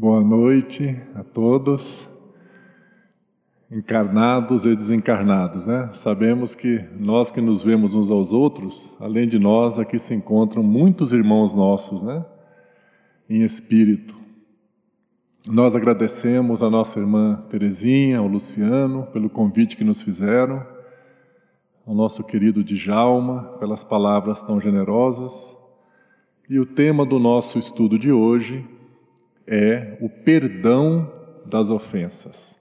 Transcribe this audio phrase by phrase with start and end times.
[0.00, 2.08] Boa noite a todos,
[3.68, 5.90] encarnados e desencarnados, né?
[5.92, 10.62] Sabemos que nós que nos vemos uns aos outros, além de nós, aqui se encontram
[10.62, 12.24] muitos irmãos nossos, né?
[13.28, 14.14] Em espírito.
[15.48, 20.64] Nós agradecemos a nossa irmã Terezinha, ao Luciano, pelo convite que nos fizeram,
[21.84, 25.58] ao nosso querido Djalma, pelas palavras tão generosas.
[26.48, 28.77] E o tema do nosso estudo de hoje
[29.48, 31.12] é o perdão
[31.46, 32.58] das ofensas.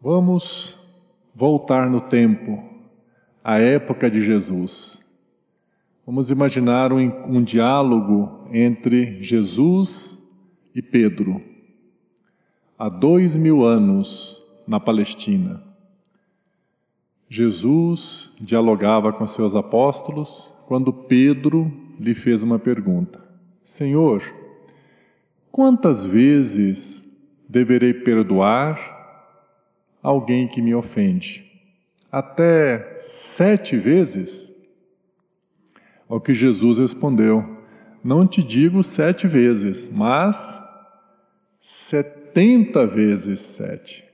[0.00, 1.00] Vamos
[1.34, 2.62] voltar no tempo,
[3.42, 5.02] à época de Jesus.
[6.04, 6.98] Vamos imaginar um,
[7.36, 10.44] um diálogo entre Jesus
[10.74, 11.40] e Pedro,
[12.78, 15.62] há dois mil anos na Palestina.
[17.28, 23.31] Jesus dialogava com seus apóstolos quando Pedro lhe fez uma pergunta.
[23.62, 24.22] Senhor,
[25.50, 29.00] quantas vezes deverei perdoar
[30.02, 31.50] alguém que me ofende?
[32.10, 34.52] Até sete vezes?
[36.08, 37.58] Ao que Jesus respondeu:
[38.02, 40.60] Não te digo sete vezes, mas
[41.60, 44.04] setenta vezes sete.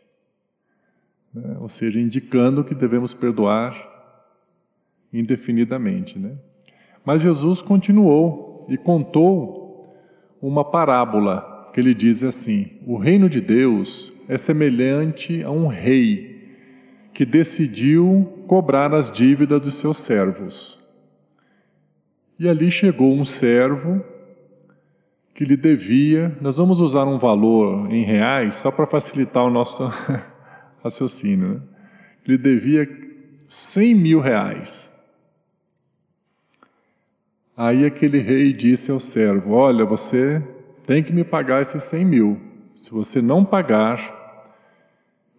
[1.33, 1.57] Né?
[1.61, 3.75] Ou seja, indicando que devemos perdoar
[5.13, 6.19] indefinidamente.
[6.19, 6.37] Né?
[7.05, 9.93] Mas Jesus continuou e contou
[10.41, 16.39] uma parábola que ele diz assim: O reino de Deus é semelhante a um rei
[17.13, 20.79] que decidiu cobrar as dívidas de seus servos.
[22.39, 24.05] E ali chegou um servo
[25.35, 29.85] que lhe devia, nós vamos usar um valor em reais só para facilitar o nosso
[30.83, 31.61] raciocínio, né?
[32.27, 32.89] lhe devia
[33.49, 34.98] 100 mil reais.
[37.59, 40.41] Aí aquele rei disse ao servo: Olha, você
[40.87, 42.39] tem que me pagar esses cem mil.
[42.73, 44.55] Se você não pagar,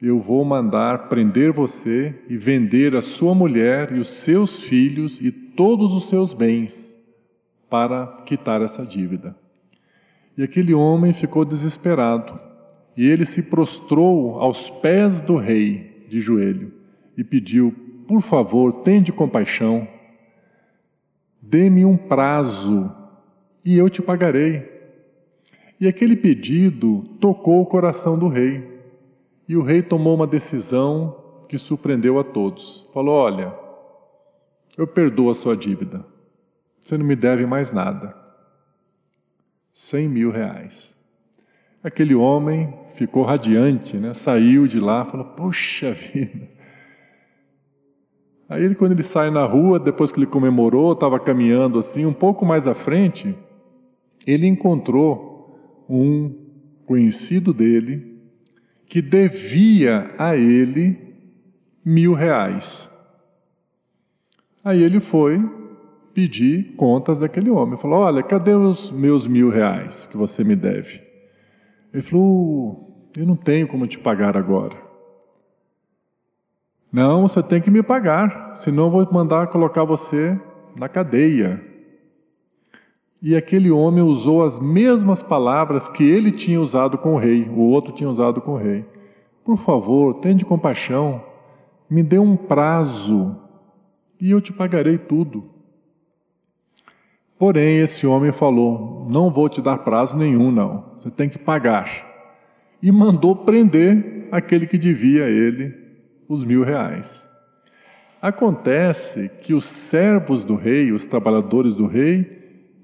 [0.02, 5.32] eu vou mandar prender você e vender a sua mulher e os seus filhos e
[5.32, 7.10] todos os seus bens
[7.70, 9.34] para quitar essa dívida.
[10.38, 12.38] E aquele homem ficou desesperado
[12.98, 16.74] e ele se prostrou aos pés do rei de joelho
[17.18, 17.74] e pediu:
[18.06, 19.88] Por favor, tende compaixão
[21.50, 22.96] Dê-me um prazo
[23.66, 24.70] e eu te pagarei.
[25.80, 28.80] E aquele pedido tocou o coração do rei.
[29.48, 32.88] E o rei tomou uma decisão que surpreendeu a todos.
[32.94, 33.52] Falou: Olha,
[34.78, 36.06] eu perdoo a sua dívida.
[36.80, 38.16] Você não me deve mais nada.
[39.74, 40.96] Cem mil reais.
[41.84, 44.14] Aquele homem ficou radiante, né?
[44.14, 46.48] saiu de lá, falou: Puxa vida,
[48.50, 52.14] Aí ele, quando ele sai na rua, depois que ele comemorou, estava caminhando assim, um
[52.14, 53.38] pouco mais à frente,
[54.26, 56.34] ele encontrou um
[56.86, 58.18] conhecido dele
[58.88, 60.98] que devia a ele
[61.86, 62.90] mil reais.
[64.64, 65.40] Aí ele foi
[66.12, 67.78] pedir contas daquele homem.
[67.78, 71.02] Falou: Olha, cadê os meus mil reais que você me deve?
[71.94, 74.89] Ele falou: Eu não tenho como te pagar agora.
[76.92, 80.40] Não, você tem que me pagar, senão vou mandar colocar você
[80.76, 81.64] na cadeia.
[83.22, 87.60] E aquele homem usou as mesmas palavras que ele tinha usado com o rei, o
[87.60, 88.86] outro tinha usado com o rei.
[89.44, 91.24] Por favor, tende compaixão,
[91.88, 93.38] me dê um prazo
[94.20, 95.44] e eu te pagarei tudo.
[97.38, 102.08] Porém, esse homem falou: Não vou te dar prazo nenhum, não, você tem que pagar.
[102.82, 105.89] E mandou prender aquele que devia a ele
[106.30, 107.28] os mil reais.
[108.22, 112.38] Acontece que os servos do rei, os trabalhadores do rei,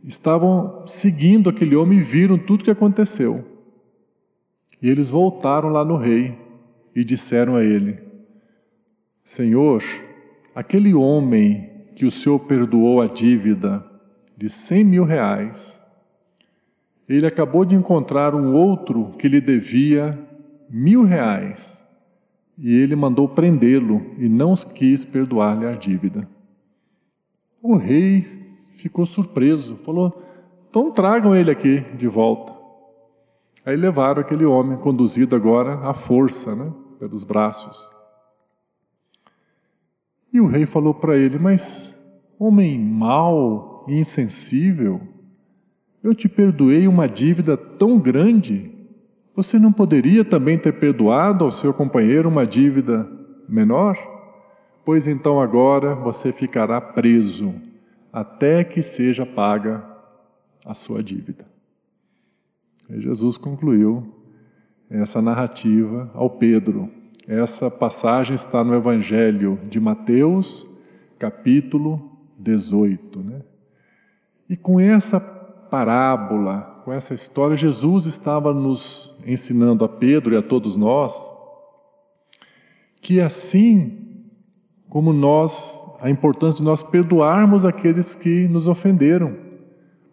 [0.04, 3.46] estavam seguindo aquele homem e viram tudo o que aconteceu.
[4.82, 6.38] E eles voltaram lá no rei
[6.96, 8.00] e disseram a ele:
[9.24, 9.84] Senhor,
[10.56, 13.86] aquele homem que o Senhor perdoou a dívida
[14.36, 15.86] de cem mil reais,
[17.08, 20.18] ele acabou de encontrar um outro que lhe devia
[20.70, 21.85] mil reais
[22.58, 26.28] e ele mandou prendê-lo e não quis perdoar-lhe a dívida.
[27.62, 28.26] O rei
[28.74, 30.24] ficou surpreso, falou:
[30.70, 32.54] Então tragam ele aqui de volta.
[33.66, 37.90] Aí levaram aquele homem, conduzido agora à força, né, pelos braços.
[40.32, 42.00] E o rei falou para ele: Mas,
[42.38, 45.02] homem mau e insensível,
[46.04, 48.75] eu te perdoei uma dívida tão grande
[49.36, 53.08] você não poderia também ter perdoado ao seu companheiro uma dívida
[53.50, 53.98] menor?
[54.86, 57.54] Pois então agora você ficará preso
[58.14, 59.84] até que seja paga
[60.66, 61.46] a sua dívida.
[62.90, 64.16] E Jesus concluiu
[64.90, 66.90] essa narrativa ao Pedro.
[67.28, 70.86] Essa passagem está no Evangelho de Mateus,
[71.20, 73.20] capítulo 18.
[73.20, 73.42] Né?
[74.48, 75.20] E com essa
[75.70, 81.28] parábola, com essa história, Jesus estava nos ensinando a Pedro e a todos nós
[83.02, 84.30] que assim
[84.88, 89.36] como nós, a importância de nós perdoarmos aqueles que nos ofenderam,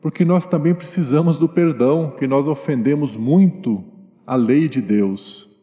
[0.01, 3.85] porque nós também precisamos do perdão, que nós ofendemos muito
[4.27, 5.61] a lei de Deus.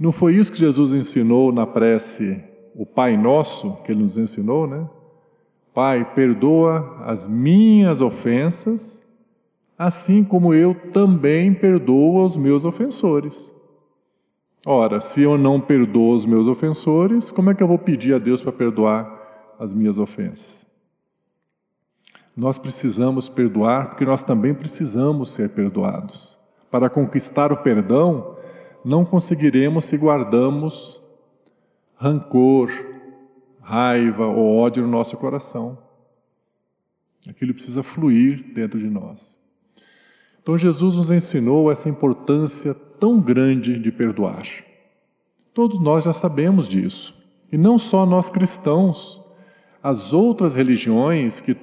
[0.00, 2.42] Não foi isso que Jesus ensinou na prece,
[2.74, 4.88] o Pai Nosso, que ele nos ensinou, né?
[5.74, 9.03] Pai, perdoa as minhas ofensas,
[9.78, 13.54] assim como eu também perdoo os meus ofensores.
[14.66, 18.18] Ora, se eu não perdoo os meus ofensores, como é que eu vou pedir a
[18.18, 20.66] Deus para perdoar as minhas ofensas?
[22.36, 26.40] Nós precisamos perdoar porque nós também precisamos ser perdoados.
[26.70, 28.36] Para conquistar o perdão,
[28.84, 31.00] não conseguiremos se guardamos
[31.96, 32.70] rancor,
[33.60, 35.78] raiva ou ódio no nosso coração.
[37.28, 39.43] Aquilo precisa fluir dentro de nós.
[40.44, 44.46] Então Jesus nos ensinou essa importância tão grande de perdoar.
[45.54, 47.24] Todos nós já sabemos disso.
[47.50, 49.24] E não só nós cristãos,
[49.82, 51.56] as outras religiões que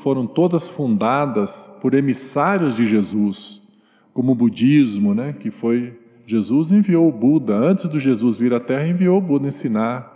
[0.00, 3.76] foram todas fundadas por emissários de Jesus,
[4.14, 8.60] como o budismo, né, que foi Jesus enviou o Buda, antes de Jesus vir à
[8.60, 10.14] Terra, enviou o Buda ensinar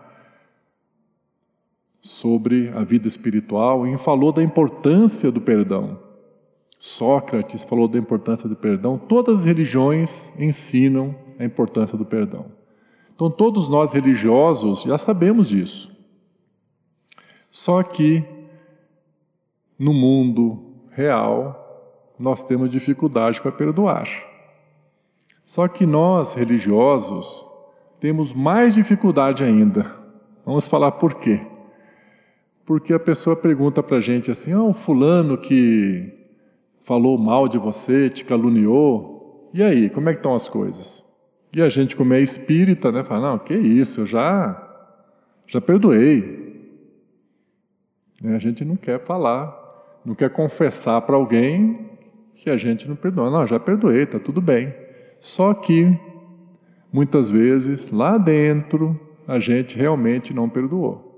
[2.00, 5.98] sobre a vida espiritual e falou da importância do perdão.
[6.84, 12.46] Sócrates falou da importância do perdão, todas as religiões ensinam a importância do perdão.
[13.14, 15.96] Então, todos nós religiosos já sabemos disso.
[17.48, 18.24] Só que
[19.78, 24.08] no mundo real, nós temos dificuldade para perdoar.
[25.44, 27.46] Só que nós, religiosos,
[28.00, 29.94] temos mais dificuldade ainda.
[30.44, 31.46] Vamos falar por quê?
[32.66, 36.21] Porque a pessoa pergunta para a gente assim: ah, o fulano que
[36.84, 39.50] falou mal de você, te caluniou.
[39.54, 41.02] E aí, como é que estão as coisas?
[41.52, 44.90] E a gente, como é espírita, né, fala: não, que isso, eu já,
[45.46, 46.42] já perdoei.
[48.24, 49.52] A gente não quer falar,
[50.04, 51.90] não quer confessar para alguém
[52.36, 53.30] que a gente não perdoa.
[53.30, 54.72] Não, já perdoei, está tudo bem.
[55.20, 55.96] Só que,
[56.92, 61.12] muitas vezes, lá dentro, a gente realmente não perdoou.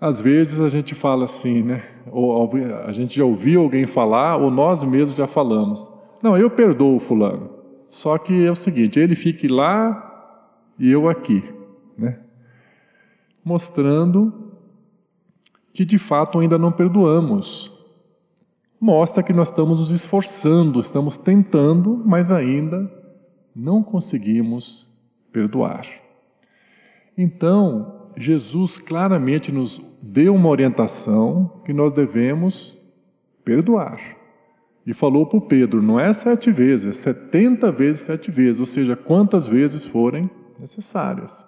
[0.00, 1.95] Às vezes a gente fala assim, né?
[2.18, 2.50] Ou
[2.86, 5.86] a gente já ouviu alguém falar, ou nós mesmos já falamos.
[6.22, 7.50] Não, eu perdoo o fulano.
[7.90, 10.32] Só que é o seguinte, ele fique lá
[10.78, 11.44] e eu aqui,
[11.94, 12.20] né?
[13.44, 14.50] Mostrando
[15.74, 17.84] que de fato ainda não perdoamos.
[18.80, 22.90] Mostra que nós estamos nos esforçando, estamos tentando, mas ainda
[23.54, 25.86] não conseguimos perdoar.
[27.16, 32.94] Então, Jesus claramente nos deu uma orientação que nós devemos
[33.44, 34.00] perdoar.
[34.86, 38.96] E falou para Pedro: não é sete vezes, é setenta vezes sete vezes, ou seja,
[38.96, 41.44] quantas vezes forem necessárias.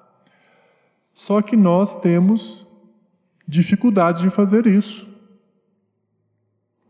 [1.14, 2.66] Só que nós temos
[3.46, 5.08] dificuldade de fazer isso.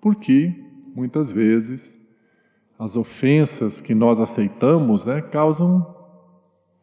[0.00, 0.54] Porque,
[0.94, 2.08] muitas vezes,
[2.78, 5.96] as ofensas que nós aceitamos né, causam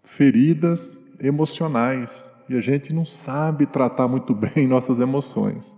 [0.04, 5.78] feridas emocionais e a gente não sabe tratar muito bem nossas emoções.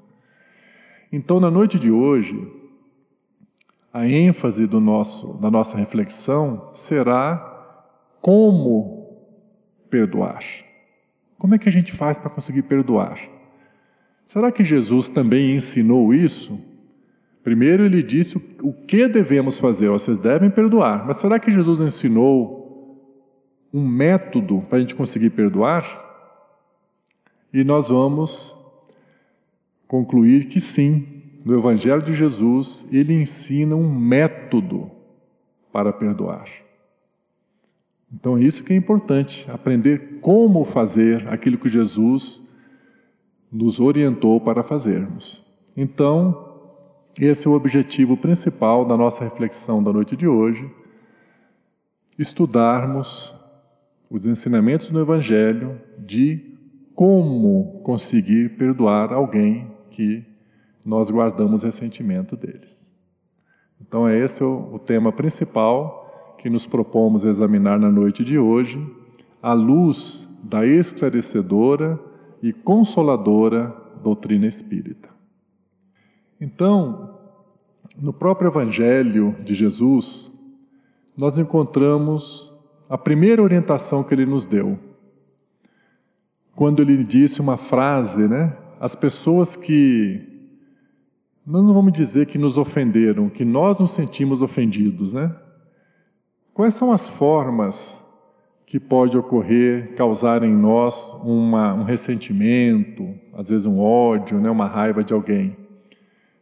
[1.12, 2.36] Então, na noite de hoje,
[3.94, 7.56] a ênfase do nosso, da nossa reflexão será
[8.22, 9.18] como
[9.90, 10.44] perdoar.
[11.38, 13.20] Como é que a gente faz para conseguir perdoar?
[14.26, 16.60] Será que Jesus também ensinou isso?
[17.44, 21.08] Primeiro ele disse o que devemos fazer, vocês devem perdoar.
[21.08, 22.58] Mas será que Jesus ensinou
[23.74, 26.07] um método para a gente conseguir perdoar?
[27.58, 28.56] E nós vamos
[29.88, 34.92] concluir que sim, no Evangelho de Jesus, ele ensina um método
[35.74, 36.48] para perdoar.
[38.14, 42.48] Então, isso que é importante, aprender como fazer aquilo que Jesus
[43.52, 45.44] nos orientou para fazermos.
[45.76, 46.60] Então,
[47.20, 50.70] esse é o objetivo principal da nossa reflexão da noite de hoje:
[52.20, 53.34] estudarmos
[54.12, 56.56] os ensinamentos do Evangelho de
[56.98, 60.26] como conseguir perdoar alguém que
[60.84, 62.92] nós guardamos ressentimento deles.
[63.80, 68.84] Então, é esse o, o tema principal que nos propomos examinar na noite de hoje,
[69.44, 72.00] à luz da esclarecedora
[72.42, 75.10] e consoladora doutrina espírita.
[76.42, 77.16] Então,
[78.02, 80.32] no próprio Evangelho de Jesus,
[81.16, 84.87] nós encontramos a primeira orientação que ele nos deu.
[86.58, 88.52] Quando ele disse uma frase, né?
[88.80, 90.20] As pessoas que
[91.46, 95.36] não vamos dizer que nos ofenderam, que nós nos sentimos ofendidos, né?
[96.56, 98.12] Quais são as formas
[98.66, 104.66] que pode ocorrer, causar em nós uma, um ressentimento, às vezes um ódio, né, uma
[104.66, 105.56] raiva de alguém?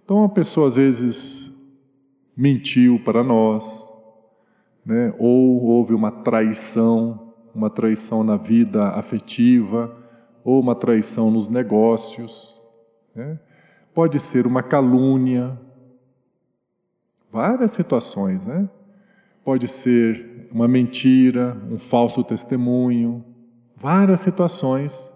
[0.05, 1.77] Então, a pessoa às vezes
[2.37, 3.91] mentiu para nós,
[4.85, 10.04] né, ou houve uma traição, uma traição na vida afetiva,
[10.45, 12.61] ou uma traição nos negócios.
[13.15, 13.39] Né?
[13.95, 15.59] Pode ser uma calúnia,
[17.31, 18.69] várias situações, né?
[19.43, 23.25] Pode ser uma mentira, um falso testemunho,
[23.75, 25.11] várias situações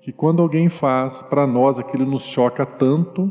[0.00, 3.30] que quando alguém faz, para nós aquilo nos choca tanto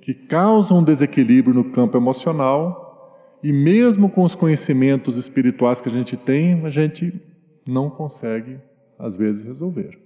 [0.00, 5.92] que causa um desequilíbrio no campo emocional e mesmo com os conhecimentos espirituais que a
[5.92, 7.20] gente tem, a gente
[7.66, 8.58] não consegue
[8.98, 10.05] às vezes resolver.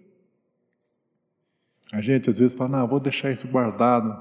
[1.93, 4.17] A gente às vezes fala, não, vou deixar isso guardado,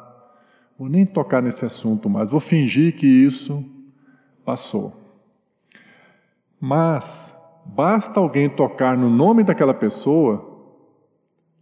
[0.77, 3.63] vou nem tocar nesse assunto mais, vou fingir que isso
[4.43, 4.93] passou.
[6.59, 7.35] Mas
[7.65, 10.47] basta alguém tocar no nome daquela pessoa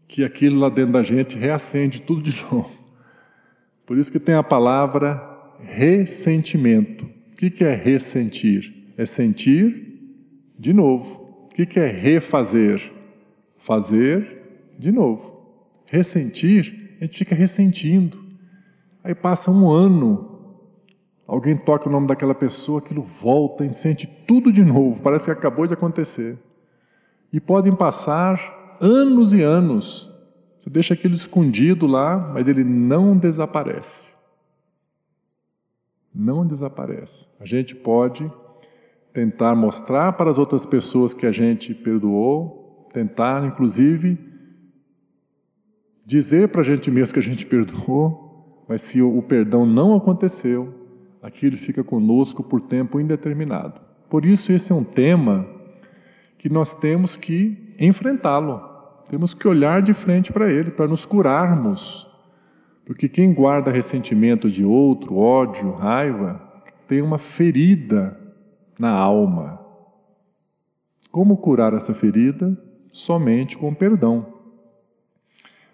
[0.07, 2.71] que aquilo lá dentro da gente reacende tudo de novo.
[3.85, 5.21] Por isso que tem a palavra
[5.59, 7.05] ressentimento.
[7.05, 8.93] O que é ressentir?
[8.97, 9.87] É sentir
[10.57, 11.45] de novo.
[11.45, 12.91] O que é refazer?
[13.57, 15.36] Fazer de novo.
[15.89, 18.23] Ressentir, a gente fica ressentindo.
[19.03, 20.61] Aí passa um ano,
[21.25, 25.31] alguém toca o nome daquela pessoa, aquilo volta e sente tudo de novo, parece que
[25.31, 26.37] acabou de acontecer.
[27.31, 30.13] E podem passar anos e anos.
[30.59, 34.13] Você deixa aquilo escondido lá, mas ele não desaparece.
[36.13, 37.29] Não desaparece.
[37.39, 38.29] A gente pode
[39.13, 44.26] tentar mostrar para as outras pessoas que a gente perdoou, tentar, inclusive,
[46.07, 50.73] dizer para a gente mesmo que a gente perdoou, mas se o perdão não aconteceu,
[51.21, 53.81] aquilo fica conosco por tempo indeterminado.
[54.09, 55.45] Por isso, esse é um tema
[56.37, 58.61] que nós temos que enfrentá-lo,
[59.09, 62.09] temos que olhar de frente para ele, para nos curarmos.
[62.85, 66.41] Porque quem guarda ressentimento de outro, ódio, raiva,
[66.87, 68.17] tem uma ferida
[68.79, 69.59] na alma.
[71.11, 72.57] Como curar essa ferida?
[72.93, 74.36] Somente com perdão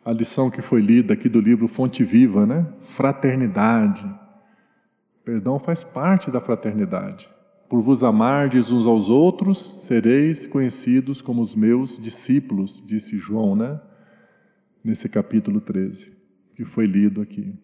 [0.05, 2.65] a lição que foi lida aqui do livro Fonte Viva, né?
[2.81, 4.03] Fraternidade.
[5.24, 7.29] Perdão faz parte da fraternidade.
[7.69, 13.79] Por vos amardes uns aos outros, sereis conhecidos como os meus discípulos, disse João, né?
[14.83, 16.17] Nesse capítulo 13,
[16.55, 17.55] que foi lido aqui.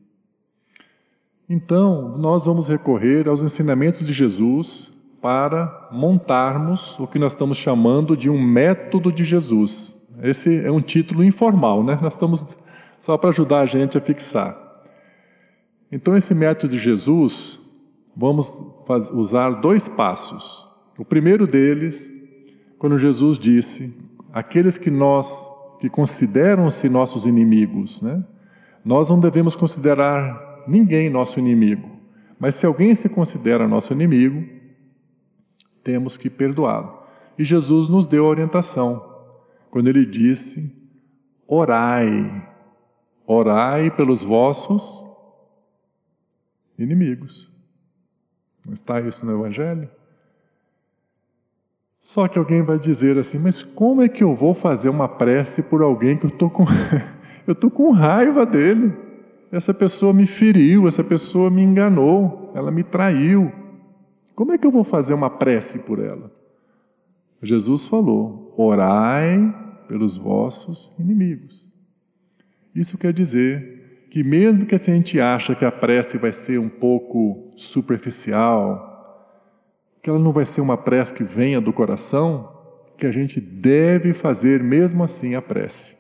[1.50, 8.16] Então, nós vamos recorrer aos ensinamentos de Jesus para montarmos o que nós estamos chamando
[8.16, 9.99] de um método de Jesus.
[10.22, 11.98] Esse é um título informal, né?
[12.02, 12.58] Nós estamos
[13.00, 14.56] só para ajudar a gente a fixar.
[15.92, 17.60] Então, esse método de Jesus,
[18.16, 18.52] vamos
[19.14, 20.68] usar dois passos.
[20.98, 22.12] O primeiro deles,
[22.78, 23.98] quando Jesus disse:
[24.34, 25.50] aqueles que nós
[25.80, 28.26] que consideram-se nossos inimigos, né?
[28.84, 31.90] Nós não devemos considerar ninguém nosso inimigo,
[32.38, 34.44] mas se alguém se considera nosso inimigo,
[35.84, 37.00] temos que perdoá-lo.
[37.38, 39.09] E Jesus nos deu a orientação
[39.70, 40.76] quando ele disse:
[41.48, 42.48] Orai,
[43.26, 45.04] orai pelos vossos
[46.78, 47.56] inimigos.
[48.66, 49.90] Não está isso no Evangelho?
[52.00, 55.64] Só que alguém vai dizer assim: Mas como é que eu vou fazer uma prece
[55.64, 56.66] por alguém que eu estou com.
[57.46, 58.94] eu estou com raiva dele?
[59.52, 63.52] Essa pessoa me feriu, essa pessoa me enganou, ela me traiu.
[64.36, 66.32] Como é que eu vou fazer uma prece por ela?
[67.42, 69.56] Jesus falou: orai
[69.88, 71.74] pelos vossos inimigos.
[72.76, 76.70] Isso quer dizer que, mesmo que a gente acha que a prece vai ser um
[76.70, 78.88] pouco superficial,
[80.02, 82.58] que ela não vai ser uma prece que venha do coração,
[82.98, 85.98] que a gente deve fazer mesmo assim a prece.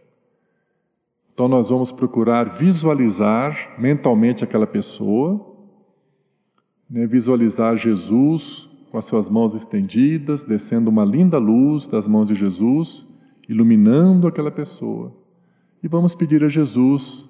[1.34, 5.55] Então, nós vamos procurar visualizar mentalmente aquela pessoa,
[6.89, 12.36] né, visualizar Jesus com as suas mãos estendidas, descendo uma linda luz das mãos de
[12.36, 15.15] Jesus, iluminando aquela pessoa.
[15.81, 17.29] E vamos pedir a Jesus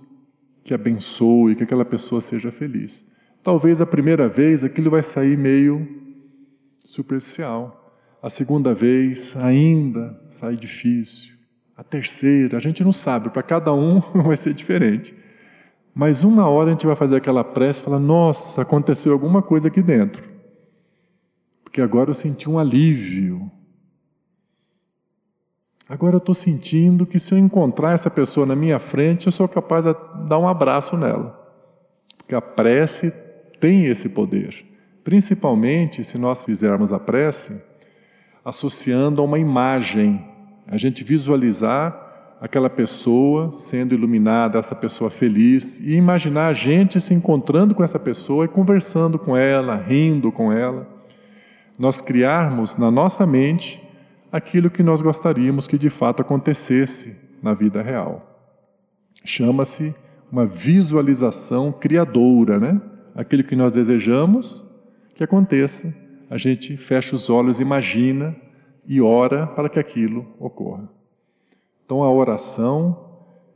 [0.64, 3.12] que abençoe, que aquela pessoa seja feliz.
[3.44, 5.88] Talvez a primeira vez aquilo vai sair meio
[6.86, 7.94] superficial.
[8.22, 11.34] A segunda vez ainda sai difícil.
[11.76, 15.16] A terceira, a gente não sabe, para cada um vai ser diferente.
[15.96, 19.70] Mas uma hora a gente vai fazer aquela prece e falar: nossa, aconteceu alguma coisa
[19.70, 20.39] aqui dentro.
[21.70, 23.50] Porque agora eu senti um alívio.
[25.88, 29.48] Agora eu estou sentindo que se eu encontrar essa pessoa na minha frente, eu sou
[29.48, 29.94] capaz de
[30.28, 31.40] dar um abraço nela.
[32.18, 33.14] Porque a prece
[33.60, 34.66] tem esse poder.
[35.04, 37.62] Principalmente se nós fizermos a prece
[38.44, 40.26] associando a uma imagem,
[40.66, 47.14] a gente visualizar aquela pessoa sendo iluminada, essa pessoa feliz, e imaginar a gente se
[47.14, 50.99] encontrando com essa pessoa e conversando com ela, rindo com ela.
[51.80, 53.82] Nós criarmos na nossa mente
[54.30, 58.52] aquilo que nós gostaríamos que de fato acontecesse na vida real.
[59.24, 59.96] Chama-se
[60.30, 62.82] uma visualização criadora, né?
[63.16, 64.68] Aquilo que nós desejamos
[65.16, 65.94] que aconteça,
[66.30, 68.36] a gente fecha os olhos, imagina
[68.88, 70.88] e ora para que aquilo ocorra.
[71.86, 73.10] Então, a oração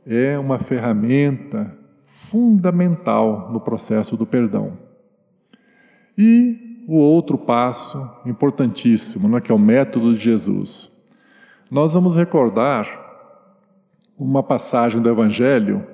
[0.06, 4.76] é uma ferramenta fundamental no processo do perdão.
[6.18, 11.08] E o outro passo importantíssimo, né, que é o método de Jesus.
[11.70, 12.86] Nós vamos recordar
[14.18, 15.86] uma passagem do Evangelho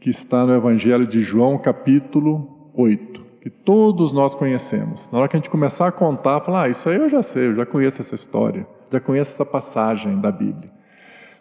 [0.00, 5.10] que está no Evangelho de João, capítulo 8, que todos nós conhecemos.
[5.10, 7.48] Na hora que a gente começar a contar, falar, ah, isso aí eu já sei,
[7.48, 10.70] eu já conheço essa história, já conheço essa passagem da Bíblia.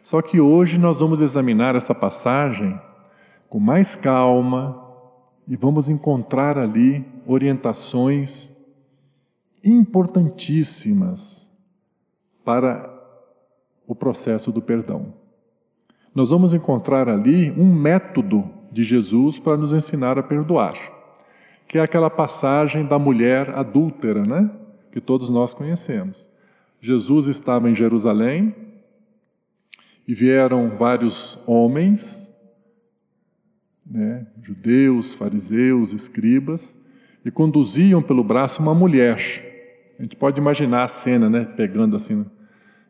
[0.01, 2.79] Só que hoje nós vamos examinar essa passagem
[3.49, 4.83] com mais calma
[5.47, 8.56] e vamos encontrar ali orientações
[9.63, 11.57] importantíssimas
[12.43, 12.93] para
[13.85, 15.13] o processo do perdão.
[16.13, 20.75] Nós vamos encontrar ali um método de Jesus para nos ensinar a perdoar,
[21.67, 24.49] que é aquela passagem da mulher adúltera, né?
[24.91, 26.27] Que todos nós conhecemos.
[26.81, 28.55] Jesus estava em Jerusalém,
[30.07, 32.33] e vieram vários homens,
[33.85, 36.81] né, judeus, fariseus, escribas,
[37.25, 39.46] e conduziam pelo braço uma mulher.
[39.99, 42.25] A gente pode imaginar a cena, né, pegando assim,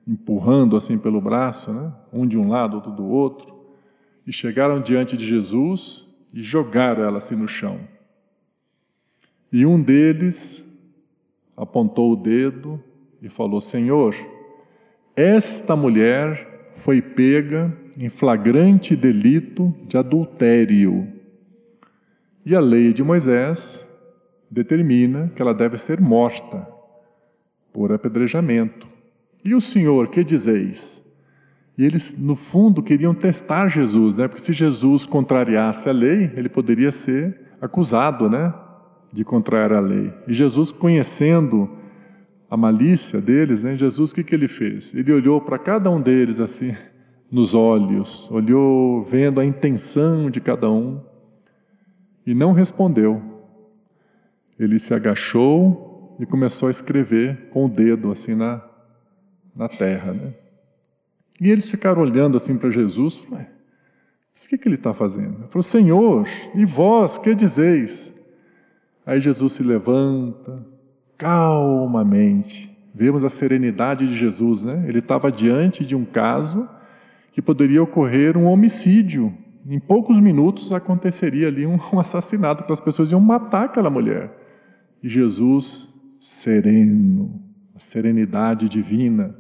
[0.06, 3.56] empurrando assim pelo braço, né, um de um lado, outro do outro,
[4.26, 7.80] e chegaram diante de Jesus e jogaram ela assim no chão.
[9.52, 10.68] E um deles
[11.56, 12.84] apontou o dedo
[13.22, 14.14] e falou: Senhor,
[15.16, 21.08] esta mulher foi pega em flagrante delito de adultério.
[22.46, 23.98] E a lei de Moisés
[24.52, 26.77] determina que ela deve ser morta
[27.78, 28.88] por apedrejamento.
[29.46, 31.08] E o Senhor, que dizeis?
[31.78, 34.28] E eles, no fundo, queriam testar Jesus, né?
[34.28, 38.52] Porque se Jesus contrariasse a lei, ele poderia ser acusado, né?
[39.14, 40.12] De contrariar a lei.
[40.28, 41.70] E Jesus, conhecendo
[42.50, 43.76] a malícia deles, né?
[43.76, 44.96] Jesus, o que, que ele fez?
[44.96, 46.76] Ele olhou para cada um deles assim,
[47.32, 51.00] nos olhos, olhou vendo a intenção de cada um
[52.26, 53.22] e não respondeu.
[54.58, 55.87] Ele se agachou
[56.20, 58.62] e começou a escrever com o dedo assim na,
[59.56, 60.14] na terra.
[60.14, 60.34] Né?
[61.40, 63.46] E eles ficaram olhando assim para Jesus, mas
[64.46, 65.40] o que, que ele está fazendo?
[65.40, 68.14] Ele falou, Senhor, e vós, que dizeis?
[69.06, 70.66] Aí Jesus se levanta,
[71.18, 72.70] calmamente.
[72.94, 74.86] Vemos a serenidade de Jesus, né?
[74.88, 76.68] Ele estava diante de um caso
[77.32, 79.34] que poderia ocorrer um homicídio.
[79.68, 84.32] Em poucos minutos aconteceria ali um, assassinato, que as pessoas iam matar aquela mulher.
[85.02, 85.97] E Jesus,
[86.28, 87.42] sereno,
[87.74, 89.34] a serenidade divina,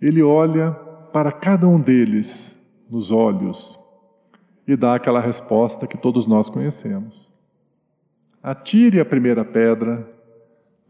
[0.00, 0.70] ele olha
[1.12, 2.56] para cada um deles
[2.88, 3.76] nos olhos
[4.68, 7.28] e dá aquela resposta que todos nós conhecemos.
[8.40, 10.08] Atire a primeira pedra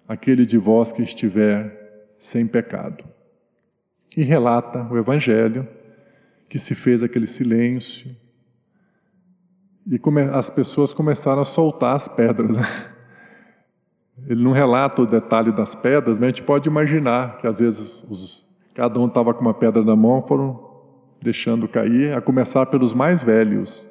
[0.06, 3.02] aquele de vós que estiver sem pecado.
[4.14, 5.66] E relata o Evangelho
[6.46, 8.14] que se fez aquele silêncio
[9.86, 9.98] e
[10.30, 12.54] as pessoas começaram a soltar as pedras.
[14.28, 18.04] Ele não relata o detalhe das pedras, mas a gente pode imaginar que às vezes
[18.10, 20.72] os, cada um estava com uma pedra na mão, foram
[21.20, 23.90] deixando cair, a começar pelos mais velhos,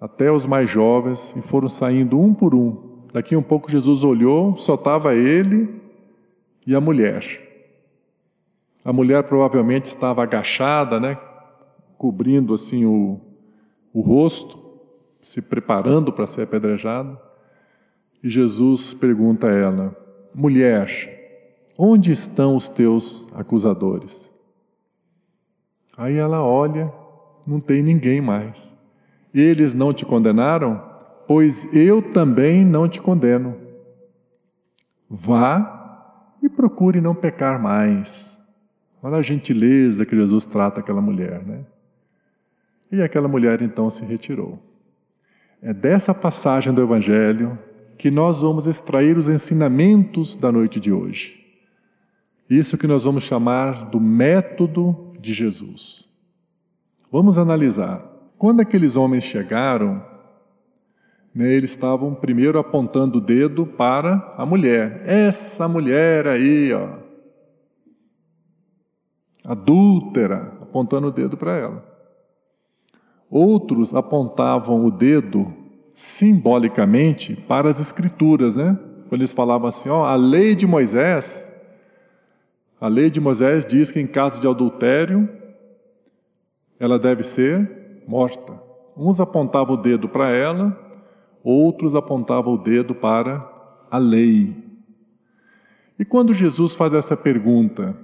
[0.00, 4.56] até os mais jovens, e foram saindo um por um, Daqui um pouco Jesus olhou,
[4.58, 5.80] só estava ele
[6.66, 7.24] e a mulher.
[8.84, 11.16] A mulher provavelmente estava agachada, né,
[11.96, 13.20] cobrindo assim o,
[13.92, 14.58] o rosto,
[15.20, 17.16] se preparando para ser apedrejada.
[18.28, 19.96] Jesus pergunta a ela:
[20.34, 20.88] Mulher,
[21.78, 24.32] onde estão os teus acusadores?
[25.96, 26.92] Aí ela olha,
[27.46, 28.74] não tem ninguém mais.
[29.32, 30.94] Eles não te condenaram?
[31.26, 33.56] pois eu também não te condeno.
[35.08, 38.38] Vá e procure não pecar mais.
[39.02, 41.64] Olha a gentileza que Jesus trata aquela mulher, né?
[42.90, 44.58] E aquela mulher então se retirou.
[45.60, 47.58] É dessa passagem do Evangelho
[47.96, 51.44] que nós vamos extrair os ensinamentos da noite de hoje.
[52.48, 56.08] Isso que nós vamos chamar do método de Jesus.
[57.10, 58.04] Vamos analisar.
[58.36, 60.04] Quando aqueles homens chegaram,
[61.34, 65.02] né, eles estavam primeiro apontando o dedo para a mulher.
[65.06, 66.98] Essa mulher aí, ó,
[69.44, 71.94] adúltera, apontando o dedo para ela.
[73.30, 75.63] Outros apontavam o dedo
[75.94, 78.76] simbolicamente para as escrituras, né?
[79.08, 81.72] Quando eles falavam assim, ó, a lei de Moisés,
[82.80, 85.28] a lei de Moisés diz que em caso de adultério
[86.80, 88.60] ela deve ser morta.
[88.96, 90.76] Uns apontavam o dedo para ela,
[91.42, 93.48] outros apontavam o dedo para
[93.88, 94.64] a lei.
[95.96, 97.96] E quando Jesus faz essa pergunta,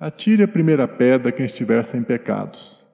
[0.00, 2.87] atire a primeira pedra quem estiver sem pecados.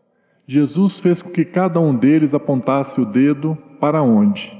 [0.46, 4.56] Jesus fez com que cada um deles apontasse o dedo para onde?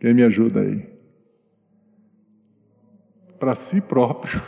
[0.00, 0.88] Quem me ajuda aí?
[3.38, 4.40] Para si próprio.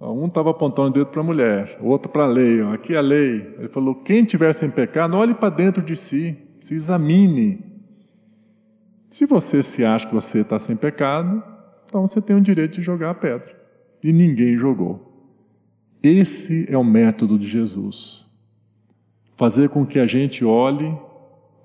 [0.00, 2.60] Um estava apontando o dedo para a mulher, o outro para a lei.
[2.72, 3.54] Aqui é a lei.
[3.58, 7.64] Ele falou: quem tiver sem pecado, olhe para dentro de si, se examine.
[9.08, 11.42] Se você se acha que você está sem pecado,
[11.86, 13.54] então você tem o direito de jogar a pedra.
[14.02, 15.05] E ninguém jogou.
[16.02, 18.26] Esse é o método de Jesus.
[19.36, 20.96] Fazer com que a gente olhe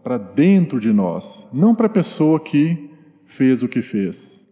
[0.03, 2.89] para dentro de nós, não para a pessoa que
[3.25, 4.47] fez o que fez.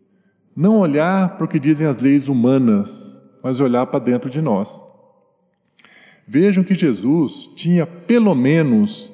[0.55, 4.83] Não olhar para o que dizem as leis humanas, mas olhar para dentro de nós.
[6.27, 9.13] Vejam que Jesus tinha pelo menos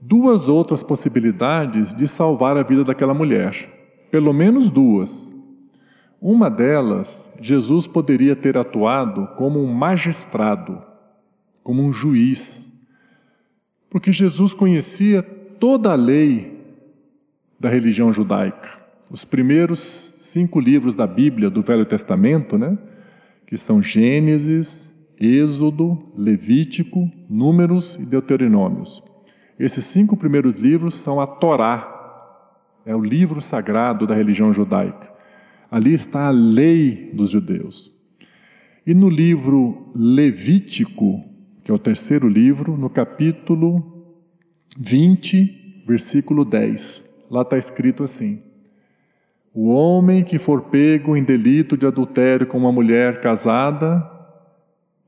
[0.00, 3.68] duas outras possibilidades de salvar a vida daquela mulher.
[4.10, 5.34] Pelo menos duas.
[6.20, 10.82] Uma delas, Jesus poderia ter atuado como um magistrado,
[11.62, 12.84] como um juiz,
[13.88, 16.58] porque Jesus conhecia toda a lei
[17.58, 18.78] da religião judaica.
[19.10, 22.76] Os primeiros cinco livros da Bíblia, do Velho Testamento, né,
[23.46, 29.02] que são Gênesis, Êxodo, Levítico, Números e Deuteronômios.
[29.58, 31.94] Esses cinco primeiros livros são a Torá,
[32.84, 35.17] é o livro sagrado da religião judaica.
[35.70, 37.98] Ali está a lei dos judeus.
[38.86, 41.22] E no livro Levítico,
[41.62, 44.16] que é o terceiro livro, no capítulo
[44.78, 48.42] 20, versículo 10, lá está escrito assim:
[49.52, 54.10] O homem que for pego em delito de adultério com uma mulher casada,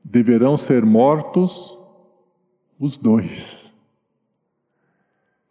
[0.03, 1.75] deverão ser mortos
[2.79, 3.81] os dois.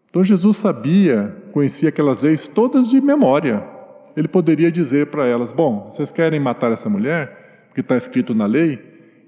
[0.09, 3.80] Então Jesus sabia, conhecia aquelas leis todas de memória
[4.17, 8.47] ele poderia dizer para elas: Bom, vocês querem matar essa mulher, porque está escrito na
[8.47, 8.79] lei,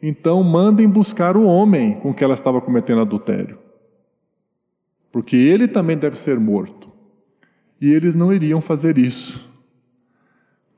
[0.02, 3.58] então mandem buscar o homem com que ela estava cometendo adultério.
[5.10, 6.90] Porque ele também deve ser morto.
[7.80, 9.52] E eles não iriam fazer isso.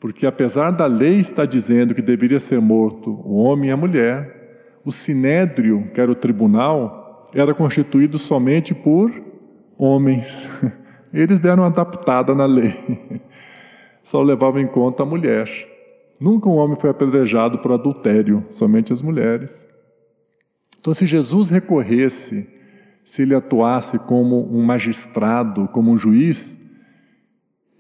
[0.01, 4.81] Porque apesar da lei estar dizendo que deveria ser morto o homem e a mulher,
[4.85, 9.11] o sinédrio, que era o tribunal, era constituído somente por
[9.79, 10.51] homens.
[11.12, 12.75] Eles deram uma adaptada na lei
[14.05, 15.49] só levava em conta a mulher.
[16.21, 19.67] Nunca um homem foi apedrejado por adultério, somente as mulheres.
[20.79, 22.47] Então, se Jesus recorresse,
[23.03, 26.61] se ele atuasse como um magistrado, como um juiz,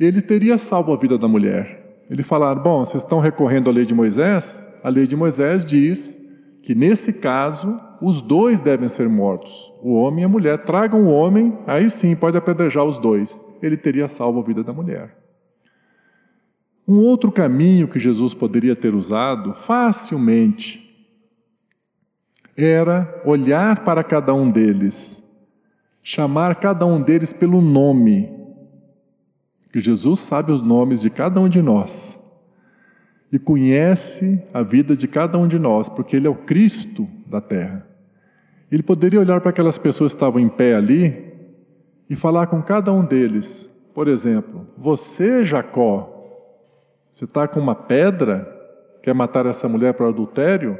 [0.00, 2.06] ele teria salvo a vida da mulher.
[2.10, 4.66] Ele falar: Bom, vocês estão recorrendo à lei de Moisés?
[4.82, 6.18] A lei de Moisés diz
[6.62, 9.72] que, nesse caso, os dois devem ser mortos.
[9.82, 10.64] O homem e a mulher.
[10.64, 13.42] Tragam o homem, aí sim pode apedrejar os dois.
[13.62, 15.23] Ele teria salvo a vida da mulher.
[16.86, 20.82] Um outro caminho que Jesus poderia ter usado facilmente
[22.56, 25.24] era olhar para cada um deles,
[26.02, 28.30] chamar cada um deles pelo nome,
[29.72, 32.22] que Jesus sabe os nomes de cada um de nós
[33.32, 37.40] e conhece a vida de cada um de nós, porque Ele é o Cristo da
[37.40, 37.84] terra.
[38.70, 41.32] Ele poderia olhar para aquelas pessoas que estavam em pé ali
[42.08, 46.13] e falar com cada um deles, por exemplo, você, Jacó,
[47.14, 48.44] você está com uma pedra,
[49.00, 50.76] quer matar essa mulher por adultério?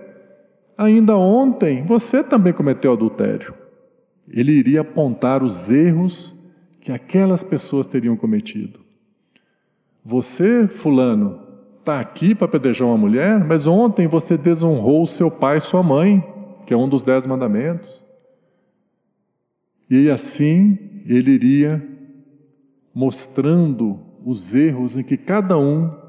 [0.76, 3.54] Ainda ontem você também cometeu adultério.
[4.28, 8.80] Ele iria apontar os erros que aquelas pessoas teriam cometido.
[10.04, 11.40] Você, Fulano,
[11.78, 16.20] está aqui para apedrejar uma mulher, mas ontem você desonrou seu pai e sua mãe,
[16.66, 18.04] que é um dos dez mandamentos.
[19.88, 21.80] E assim ele iria
[22.92, 26.02] mostrando os erros em que cada um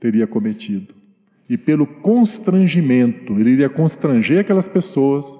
[0.00, 0.94] teria cometido.
[1.48, 5.38] E pelo constrangimento, ele iria constranger aquelas pessoas,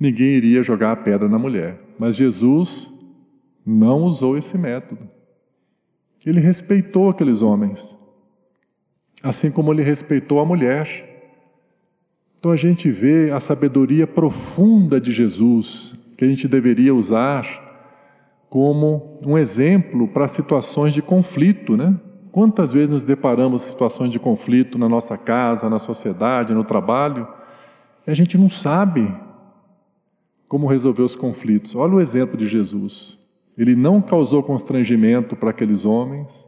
[0.00, 1.78] ninguém iria jogar a pedra na mulher.
[1.98, 3.16] Mas Jesus
[3.64, 5.08] não usou esse método.
[6.24, 7.98] Ele respeitou aqueles homens,
[9.22, 11.10] assim como ele respeitou a mulher.
[12.38, 17.62] Então a gente vê a sabedoria profunda de Jesus, que a gente deveria usar
[18.48, 21.98] como um exemplo para situações de conflito, né?
[22.34, 27.28] Quantas vezes nos deparamos situações de conflito na nossa casa, na sociedade, no trabalho,
[28.04, 29.08] e a gente não sabe
[30.48, 31.76] como resolver os conflitos.
[31.76, 33.30] Olha o exemplo de Jesus.
[33.56, 36.44] Ele não causou constrangimento para aqueles homens,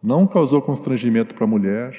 [0.00, 1.96] não causou constrangimento para a mulher.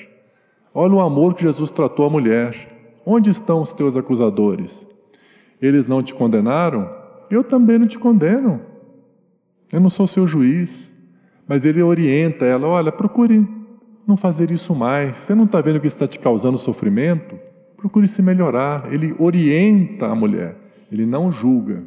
[0.74, 2.96] Olha o amor que Jesus tratou a mulher.
[3.06, 4.88] Onde estão os teus acusadores?
[5.62, 6.90] Eles não te condenaram?
[7.30, 8.62] Eu também não te condeno.
[9.74, 10.95] Eu não sou seu juiz.
[11.48, 13.48] Mas ele orienta ela: olha, procure
[14.08, 15.18] não fazer isso mais.
[15.18, 17.38] Você não está vendo que está te causando sofrimento?
[17.78, 18.92] Procure se melhorar.
[18.92, 20.56] Ele orienta a mulher,
[20.92, 21.84] ele não julga.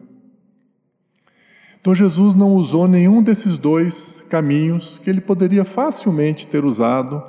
[1.81, 7.23] Então Jesus não usou nenhum desses dois caminhos que ele poderia facilmente ter usado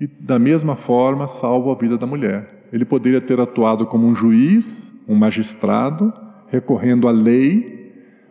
[0.00, 2.66] e da mesma forma salvo a vida da mulher.
[2.72, 6.12] Ele poderia ter atuado como um juiz, um magistrado,
[6.48, 7.75] recorrendo à lei,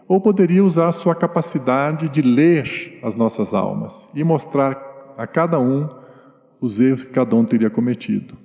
[0.08, 5.60] ou poderia usar a sua capacidade de ler as nossas almas e mostrar a cada
[5.60, 5.90] um
[6.62, 8.38] os erros que cada um teria cometido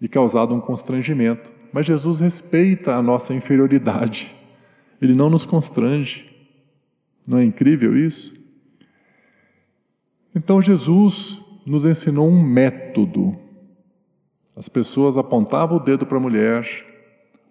[0.00, 1.52] e causado um constrangimento.
[1.72, 4.34] Mas Jesus respeita a nossa inferioridade.
[5.00, 6.30] Ele não nos constrange.
[7.26, 8.34] Não é incrível isso?
[10.34, 13.36] Então Jesus nos ensinou um método.
[14.54, 16.66] As pessoas apontavam o dedo para a mulher,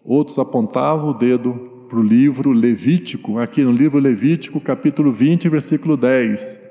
[0.03, 5.95] outros apontavam o dedo para o livro Levítico, aqui no livro Levítico, capítulo 20, versículo
[5.95, 6.61] 10.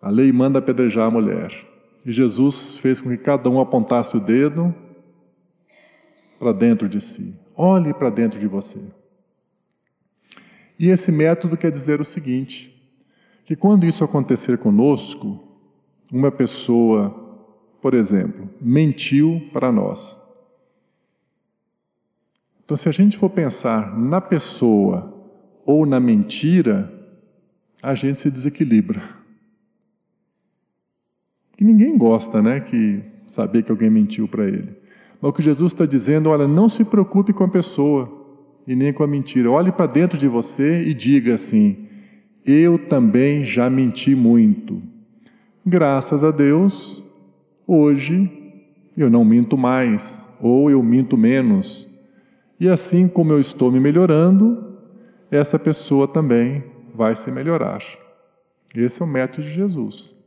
[0.00, 1.52] A lei manda apedrejar a mulher.
[2.06, 4.74] E Jesus fez com que cada um apontasse o dedo
[6.38, 7.38] para dentro de si.
[7.56, 8.80] Olhe para dentro de você.
[10.78, 12.74] E esse método quer dizer o seguinte:
[13.44, 15.42] que quando isso acontecer conosco,
[16.12, 17.10] uma pessoa,
[17.80, 20.23] por exemplo, mentiu para nós.
[22.64, 25.12] Então, se a gente for pensar na pessoa
[25.66, 26.92] ou na mentira,
[27.82, 29.02] a gente se desequilibra.
[31.56, 34.76] Que ninguém gosta, né, que saber que alguém mentiu para ele.
[35.20, 38.24] Mas o que Jesus está dizendo, olha, não se preocupe com a pessoa
[38.66, 39.50] e nem com a mentira.
[39.50, 41.86] Olhe para dentro de você e diga assim:
[42.44, 44.82] Eu também já menti muito.
[45.64, 47.10] Graças a Deus,
[47.66, 48.30] hoje
[48.96, 51.93] eu não minto mais, ou eu minto menos.
[52.58, 54.78] E assim como eu estou me melhorando,
[55.30, 56.64] essa pessoa também
[56.94, 57.82] vai se melhorar.
[58.74, 60.22] Esse é o método de Jesus.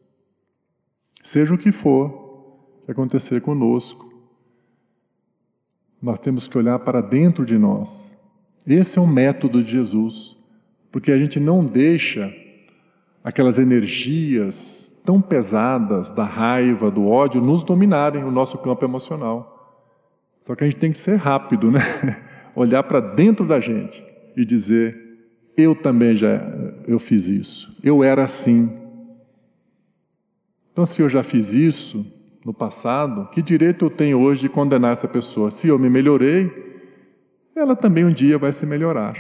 [1.23, 2.25] Seja o que for
[2.85, 4.05] que acontecer conosco,
[6.01, 8.17] nós temos que olhar para dentro de nós
[8.67, 10.35] esse é o método de Jesus,
[10.91, 12.33] porque a gente não deixa
[13.23, 19.56] aquelas energias tão pesadas da raiva, do ódio, nos dominarem o nosso campo emocional.
[20.47, 21.81] Só que a gente tem que ser rápido, né?
[22.55, 24.01] Olhar para dentro da gente
[24.33, 24.97] e dizer:
[25.57, 26.39] eu também já
[26.87, 28.71] eu fiz isso, eu era assim.
[30.71, 34.93] Então, se eu já fiz isso no passado, que direito eu tenho hoje de condenar
[34.93, 35.51] essa pessoa?
[35.51, 36.49] Se eu me melhorei,
[37.53, 39.17] ela também um dia vai se melhorar.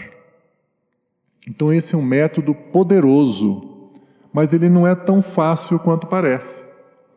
[1.45, 3.91] Então, esse é um método poderoso,
[4.31, 6.65] mas ele não é tão fácil quanto parece,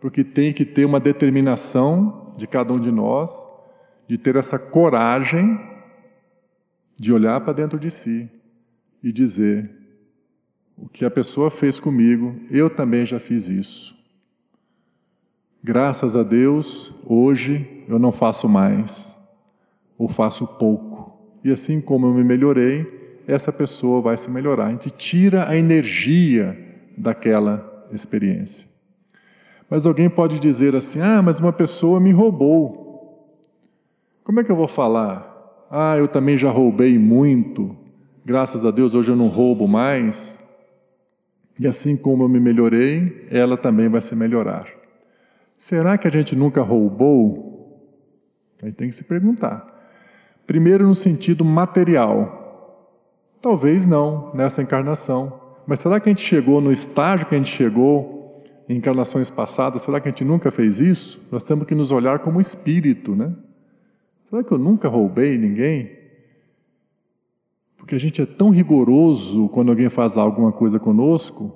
[0.00, 3.48] porque tem que ter uma determinação de cada um de nós,
[4.10, 5.56] de ter essa coragem
[6.98, 8.28] de olhar para dentro de si
[9.00, 9.70] e dizer:
[10.76, 13.96] o que a pessoa fez comigo, eu também já fiz isso.
[15.62, 19.16] Graças a Deus, hoje eu não faço mais,
[19.96, 21.16] ou faço pouco.
[21.44, 24.66] E assim como eu me melhorei, essa pessoa vai se melhorar.
[24.66, 26.58] A gente tira a energia
[26.98, 28.66] daquela experiência.
[29.70, 32.79] Mas alguém pode dizer assim: ah, mas uma pessoa me roubou.
[34.30, 35.66] Como é que eu vou falar?
[35.68, 37.76] Ah, eu também já roubei muito.
[38.24, 40.48] Graças a Deus hoje eu não roubo mais.
[41.58, 44.68] E assim como eu me melhorei, ela também vai se melhorar.
[45.58, 47.90] Será que a gente nunca roubou?
[48.62, 49.66] Aí tem que se perguntar.
[50.46, 52.86] Primeiro, no sentido material.
[53.42, 55.40] Talvez não nessa encarnação.
[55.66, 59.82] Mas será que a gente chegou no estágio que a gente chegou em encarnações passadas?
[59.82, 61.28] Será que a gente nunca fez isso?
[61.32, 63.34] Nós temos que nos olhar como espírito, né?
[64.30, 65.90] Será que eu nunca roubei ninguém?
[67.76, 71.52] Porque a gente é tão rigoroso quando alguém faz alguma coisa conosco,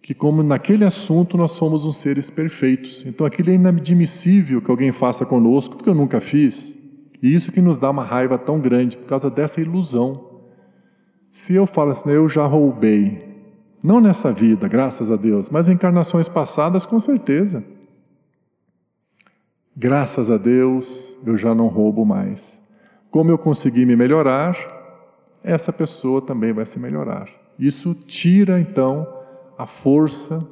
[0.00, 3.04] que como naquele assunto nós somos uns seres perfeitos.
[3.04, 6.78] Então aquilo é inadmissível que alguém faça conosco, porque eu nunca fiz.
[7.20, 10.40] E isso que nos dá uma raiva tão grande, por causa dessa ilusão.
[11.32, 13.24] Se eu falo assim, eu já roubei,
[13.82, 17.64] não nessa vida, graças a Deus, mas encarnações passadas, com certeza.
[19.76, 22.62] Graças a Deus, eu já não roubo mais.
[23.10, 24.56] Como eu consegui me melhorar,
[25.42, 27.28] essa pessoa também vai se melhorar.
[27.58, 29.06] Isso tira então
[29.56, 30.46] a força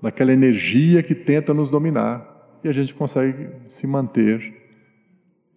[0.00, 4.60] daquela energia que tenta nos dominar e a gente consegue se manter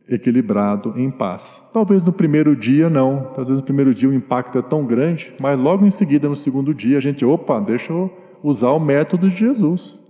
[0.10, 1.64] equilibrado, em paz.
[1.72, 5.34] Talvez no primeiro dia não, às vezes no primeiro dia o impacto é tão grande,
[5.40, 8.12] mas logo em seguida, no segundo dia, a gente, opa, deixa eu
[8.44, 10.03] usar o método de Jesus.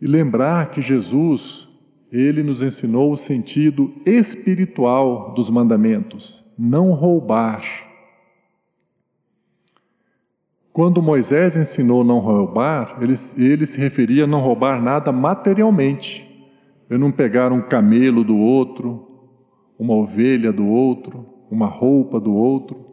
[0.00, 1.68] E lembrar que Jesus,
[2.10, 7.62] ele nos ensinou o sentido espiritual dos mandamentos, não roubar.
[10.72, 16.34] Quando Moisés ensinou não roubar, ele, ele se referia a não roubar nada materialmente
[16.88, 19.08] eu não pegar um camelo do outro,
[19.78, 22.84] uma ovelha do outro, uma roupa do outro.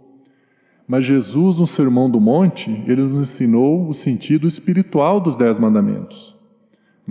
[0.87, 6.35] Mas Jesus, no Sermão do Monte, ele nos ensinou o sentido espiritual dos Dez Mandamentos.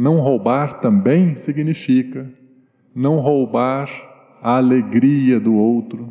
[0.00, 2.26] Não roubar também significa
[2.94, 3.90] não roubar
[4.40, 6.10] a alegria do outro,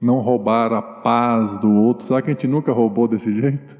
[0.00, 2.06] não roubar a paz do outro.
[2.06, 3.78] Será que a gente nunca roubou desse jeito?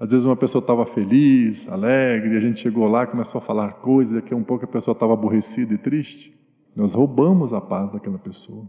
[0.00, 4.12] Às vezes uma pessoa estava feliz, alegre, a gente chegou lá, começou a falar coisas,
[4.12, 6.32] e daqui a um pouco a pessoa estava aborrecida e triste.
[6.74, 8.68] Nós roubamos a paz daquela pessoa.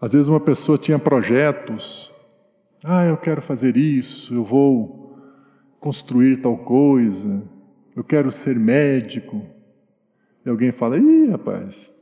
[0.00, 2.12] Às vezes uma pessoa tinha projetos,
[2.82, 5.03] ah, eu quero fazer isso, eu vou
[5.84, 7.42] construir tal coisa,
[7.94, 9.44] eu quero ser médico.
[10.42, 11.94] E alguém fala, ih, rapaz,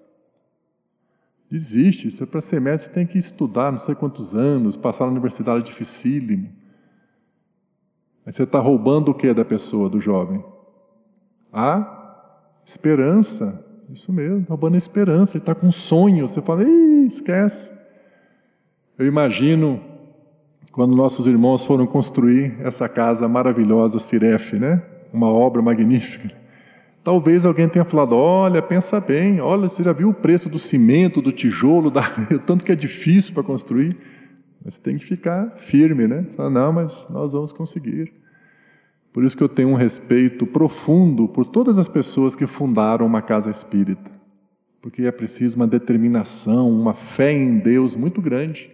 [1.51, 5.07] desiste, isso é para ser médico, você tem que estudar não sei quantos anos, passar
[5.07, 6.49] na universidade dificílimo.
[8.25, 10.45] Mas você está roubando o que da pessoa, do jovem?
[11.53, 12.23] A
[12.65, 13.69] esperança.
[13.91, 15.37] Isso mesmo, roubando a esperança.
[15.37, 16.29] Ele está com um sonho.
[16.29, 17.77] Você fala, Ih, esquece.
[18.97, 19.92] Eu imagino
[20.73, 24.83] quando nossos irmãos foram construir essa casa maravilhosa, o Ciref, né?
[25.13, 26.35] Uma obra magnífica.
[27.05, 31.21] Talvez alguém tenha falado: olha, pensa bem, olha, você já viu o preço do cimento,
[31.21, 32.03] do tijolo, da...
[32.47, 33.97] tanto que é difícil para construir.
[34.65, 36.25] Mas tem que ficar firme, né?
[36.37, 38.13] Fala, não, mas nós vamos conseguir.
[39.13, 43.21] Por isso que eu tenho um respeito profundo por todas as pessoas que fundaram uma
[43.21, 44.11] casa espírita.
[44.81, 48.71] Porque é preciso uma determinação, uma fé em Deus muito grande.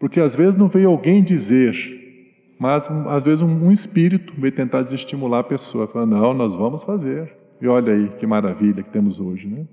[0.00, 1.74] Porque às vezes não veio alguém dizer,
[2.58, 5.86] mas às vezes um, espírito veio tentar desestimular a pessoa.
[5.86, 7.36] Fala, não, nós vamos fazer.
[7.60, 9.66] E olha aí que maravilha que temos hoje, né?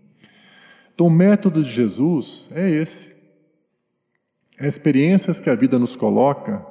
[0.94, 3.16] Então o método de Jesus é esse.
[4.60, 6.62] As experiências que a vida nos coloca,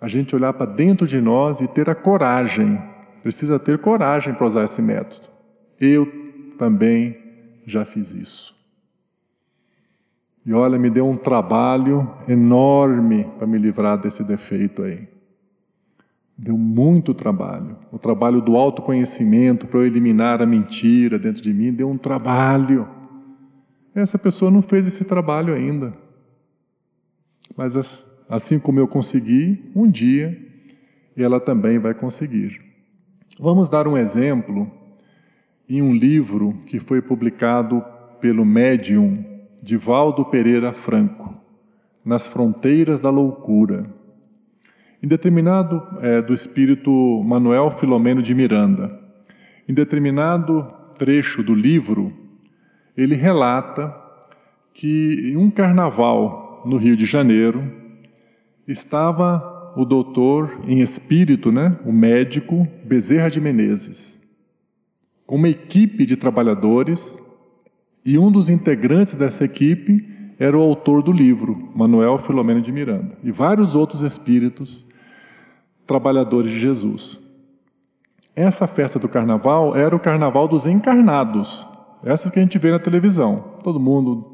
[0.00, 2.80] a gente olhar para dentro de nós e ter a coragem,
[3.22, 5.28] precisa ter coragem para usar esse método.
[5.78, 6.10] Eu
[6.56, 7.18] também
[7.66, 8.61] já fiz isso.
[10.44, 15.08] E olha, me deu um trabalho enorme para me livrar desse defeito aí.
[16.36, 17.76] Deu muito trabalho.
[17.92, 22.88] O trabalho do autoconhecimento para eu eliminar a mentira dentro de mim deu um trabalho.
[23.94, 25.92] Essa pessoa não fez esse trabalho ainda.
[27.56, 30.36] Mas assim como eu consegui, um dia
[31.16, 32.60] ela também vai conseguir.
[33.38, 34.68] Vamos dar um exemplo
[35.68, 37.84] em um livro que foi publicado
[38.20, 39.31] pelo médium
[39.62, 41.40] Divaldo Pereira Franco,
[42.04, 43.86] Nas Fronteiras da Loucura.
[45.02, 46.90] Em determinado é, do espírito
[47.24, 49.00] Manuel Filomeno de Miranda,
[49.68, 50.66] em determinado
[50.98, 52.12] trecho do livro,
[52.96, 53.94] ele relata
[54.74, 57.70] que em um carnaval no Rio de Janeiro,
[58.66, 64.22] estava o doutor em espírito, né, o médico Bezerra de Menezes,
[65.26, 67.18] com uma equipe de trabalhadores,
[68.04, 73.16] e um dos integrantes dessa equipe era o autor do livro, Manuel Filomeno de Miranda,
[73.22, 74.90] e vários outros espíritos
[75.86, 77.20] trabalhadores de Jesus.
[78.34, 81.66] Essa festa do carnaval era o carnaval dos encarnados,
[82.02, 83.58] essas que a gente vê na televisão.
[83.62, 84.32] Todo mundo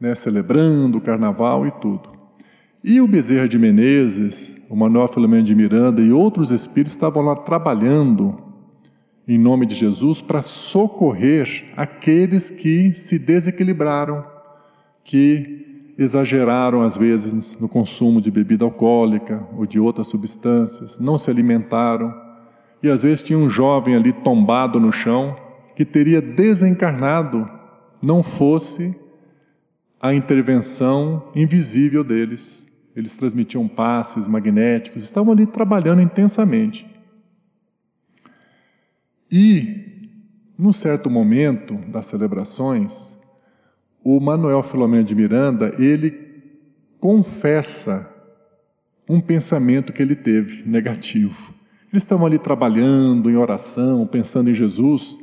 [0.00, 2.10] né, celebrando o carnaval e tudo.
[2.82, 7.36] E o Bezerra de Menezes, o Manuel Filomeno de Miranda e outros espíritos estavam lá
[7.36, 8.51] trabalhando
[9.26, 14.24] em nome de Jesus para socorrer aqueles que se desequilibraram,
[15.04, 21.30] que exageraram às vezes no consumo de bebida alcoólica ou de outras substâncias, não se
[21.30, 22.12] alimentaram
[22.82, 25.36] e às vezes tinha um jovem ali tombado no chão
[25.76, 27.48] que teria desencarnado
[28.02, 29.00] não fosse
[30.00, 32.66] a intervenção invisível deles.
[32.94, 36.91] Eles transmitiam passes magnéticos, estavam ali trabalhando intensamente.
[39.32, 40.10] E
[40.58, 43.18] num certo momento das celebrações,
[44.04, 46.12] o Manuel Filomeno de Miranda, ele
[47.00, 48.08] confessa
[49.08, 51.54] um pensamento que ele teve negativo.
[51.90, 55.18] Eles estavam ali trabalhando em oração, pensando em Jesus,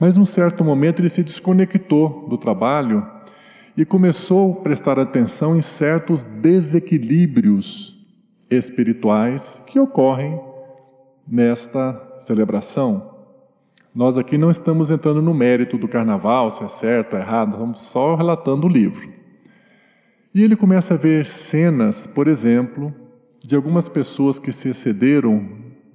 [0.00, 3.06] mas num certo momento ele se desconectou do trabalho
[3.76, 8.06] e começou a prestar atenção em certos desequilíbrios
[8.50, 10.40] espirituais que ocorrem
[11.26, 13.11] nesta celebração.
[13.94, 17.82] Nós aqui não estamos entrando no mérito do carnaval, se é certo ou errado, estamos
[17.82, 19.12] só relatando o livro.
[20.34, 22.94] E ele começa a ver cenas, por exemplo,
[23.38, 25.46] de algumas pessoas que se excederam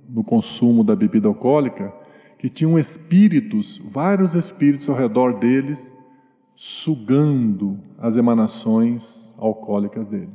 [0.07, 1.91] no consumo da bebida alcoólica,
[2.37, 5.91] que tinham espíritos, vários espíritos ao redor deles,
[6.55, 10.29] sugando as emanações alcoólicas dele,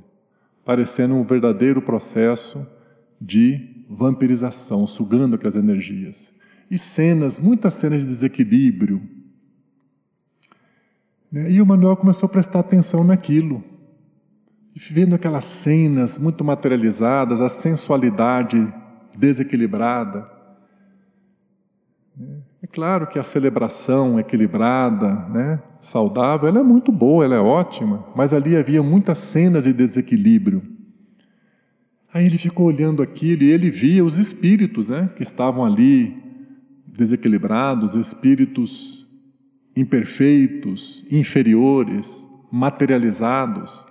[0.65, 2.59] parecendo um verdadeiro processo
[3.21, 6.42] de vampirização, sugando aquelas energias.
[6.73, 9.03] E cenas, muitas cenas de desequilíbrio.
[11.31, 13.63] E o Manuel começou a prestar atenção naquilo,
[14.91, 18.73] vendo aquelas cenas muito materializadas, a sensualidade
[19.15, 20.27] desequilibrada.
[22.63, 28.07] É claro que a celebração equilibrada, né, saudável, ela é muito boa, ela é ótima,
[28.17, 30.63] mas ali havia muitas cenas de desequilíbrio.
[32.15, 36.22] Aí ele ficou olhando aquilo e ele via os espíritos né, que estavam ali
[36.93, 39.03] desequilibrados, espíritos
[39.75, 43.87] imperfeitos, inferiores, materializados.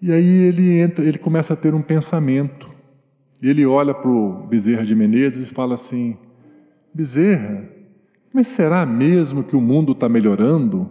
[0.00, 2.74] E aí ele entra, ele começa a ter um pensamento.
[3.42, 6.16] Ele olha para o Bezerra de Menezes e fala assim:
[6.92, 7.68] Bezerra,
[8.32, 10.90] mas será mesmo que o mundo está melhorando?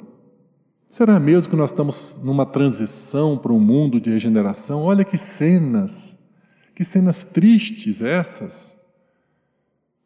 [0.90, 4.84] Será mesmo que nós estamos numa transição para um mundo de regeneração?
[4.84, 6.36] Olha que cenas,
[6.74, 8.75] que cenas tristes essas.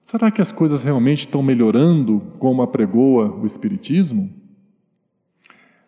[0.09, 4.27] Será que as coisas realmente estão melhorando como apregoa o Espiritismo?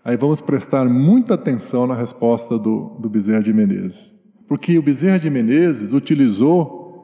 [0.06, 4.14] Aí vamos prestar muita atenção na resposta do, do Bezerra de Menezes.
[4.48, 7.04] Porque o Bezerra de Menezes utilizou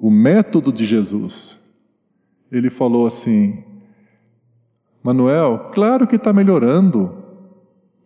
[0.00, 1.78] o método de Jesus.
[2.50, 3.62] Ele falou assim:
[5.02, 7.24] Manuel, claro que está melhorando.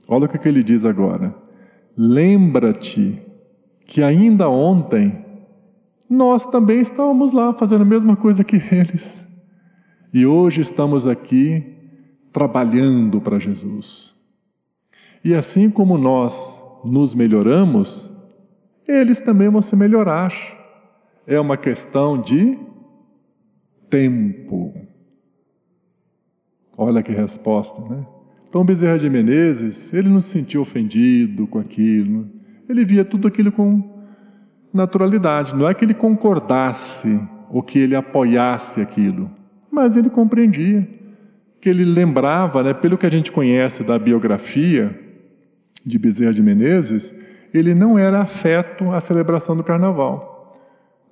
[0.08, 1.32] Olha o que ele diz agora.
[1.96, 3.22] Lembra-te
[3.86, 5.21] que ainda ontem
[6.12, 9.26] nós também estávamos lá fazendo a mesma coisa que eles.
[10.12, 11.64] E hoje estamos aqui
[12.30, 14.12] trabalhando para Jesus.
[15.24, 18.10] E assim como nós nos melhoramos,
[18.86, 20.30] eles também vão se melhorar.
[21.26, 22.58] É uma questão de
[23.88, 24.74] tempo.
[26.76, 28.04] Olha que resposta, né?
[28.46, 32.28] Então Bezerra de Menezes, ele não se sentiu ofendido com aquilo.
[32.68, 33.91] Ele via tudo aquilo com
[34.72, 35.54] naturalidade.
[35.54, 37.20] Não é que ele concordasse
[37.50, 39.30] ou que ele apoiasse aquilo,
[39.70, 40.88] mas ele compreendia
[41.60, 44.98] que ele lembrava, né, pelo que a gente conhece da biografia
[45.86, 47.14] de Bezerra de Menezes,
[47.54, 50.58] ele não era afeto à celebração do carnaval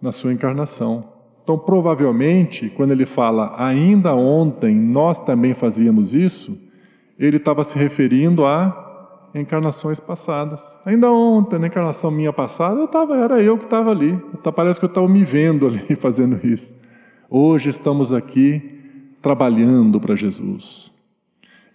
[0.03, 1.05] na sua encarnação.
[1.43, 6.71] Então, provavelmente, quando ele fala ainda ontem nós também fazíamos isso,
[7.19, 8.90] ele estava se referindo a
[9.35, 10.79] encarnações passadas.
[10.85, 14.19] Ainda ontem, na encarnação minha passada, eu tava, era eu que estava ali.
[14.55, 16.81] Parece que eu estava me vendo ali fazendo isso.
[17.29, 18.81] Hoje estamos aqui
[19.23, 20.99] trabalhando para Jesus.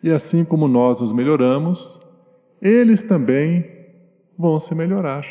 [0.03, 2.01] E assim como nós nos melhoramos,
[2.61, 3.65] eles também
[4.37, 5.25] vão se melhorar.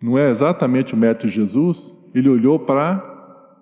[0.00, 1.98] Não é exatamente o método de Jesus?
[2.14, 3.04] Ele olhou para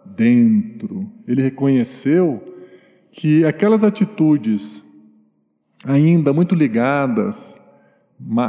[0.05, 2.55] dentro, ele reconheceu
[3.11, 4.86] que aquelas atitudes
[5.85, 7.63] ainda muito ligadas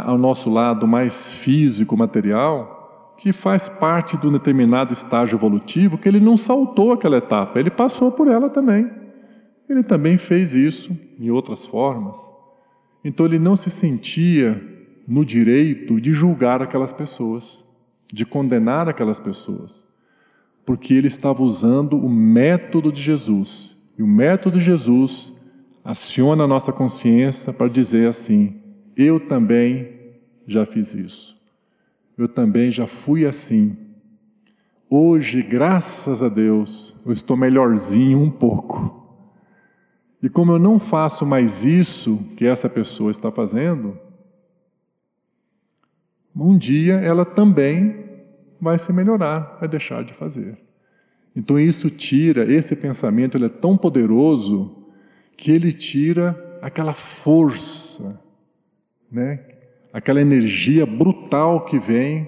[0.06, 6.08] ao nosso lado mais físico, material, que faz parte de um determinado estágio evolutivo, que
[6.08, 8.90] ele não saltou aquela etapa, ele passou por ela também.
[9.68, 12.34] Ele também fez isso em outras formas.
[13.04, 14.62] Então ele não se sentia
[15.08, 17.66] no direito de julgar aquelas pessoas,
[18.12, 19.88] de condenar aquelas pessoas,
[20.66, 23.92] porque ele estava usando o método de Jesus.
[23.98, 25.37] E o método de Jesus
[25.88, 28.62] aciona a nossa consciência para dizer assim:
[28.96, 29.96] eu também
[30.46, 31.38] já fiz isso
[32.18, 33.78] eu também já fui assim.
[34.90, 39.06] Hoje, graças a Deus, eu estou melhorzinho um pouco.
[40.24, 43.98] E como eu não faço mais isso que essa pessoa está fazendo,
[46.36, 48.06] um dia ela também
[48.60, 50.58] vai se melhorar, vai deixar de fazer.
[51.36, 54.77] Então isso tira, esse pensamento ele é tão poderoso
[55.38, 58.26] que ele tira aquela força,
[59.10, 59.40] né,
[59.94, 62.28] aquela energia brutal que vem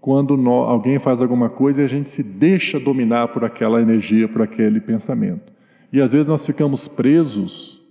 [0.00, 4.40] quando alguém faz alguma coisa e a gente se deixa dominar por aquela energia, por
[4.40, 5.52] aquele pensamento.
[5.92, 7.84] E às vezes nós ficamos presos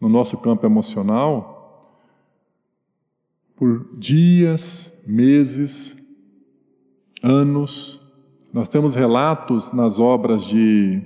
[0.00, 1.52] no nosso campo emocional
[3.56, 6.16] por dias, meses,
[7.22, 8.00] anos.
[8.52, 11.00] Nós temos relatos nas obras de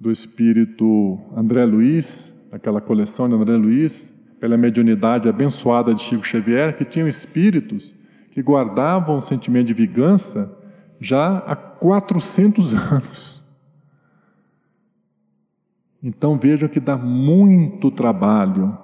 [0.00, 6.76] do espírito André Luiz, aquela coleção de André Luiz, pela mediunidade abençoada de Chico Xavier,
[6.76, 7.96] que tinham espíritos
[8.30, 10.60] que guardavam o sentimento de vingança
[11.00, 13.44] já há 400 anos.
[16.02, 18.76] Então vejam que dá muito trabalho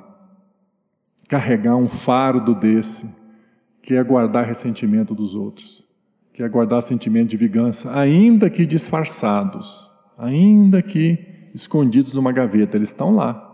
[1.29, 3.21] carregar um fardo desse,
[3.83, 5.87] que é guardar ressentimento dos outros,
[6.33, 9.90] que é guardar sentimento de vingança, ainda que disfarçados,
[10.21, 13.47] ainda que escondidos numa gaveta, eles estão lá.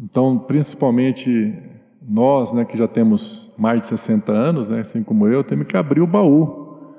[0.00, 1.54] Então, principalmente
[2.02, 5.76] nós, né, que já temos mais de 60 anos, né, assim como eu, temos que
[5.76, 6.94] abrir o baú,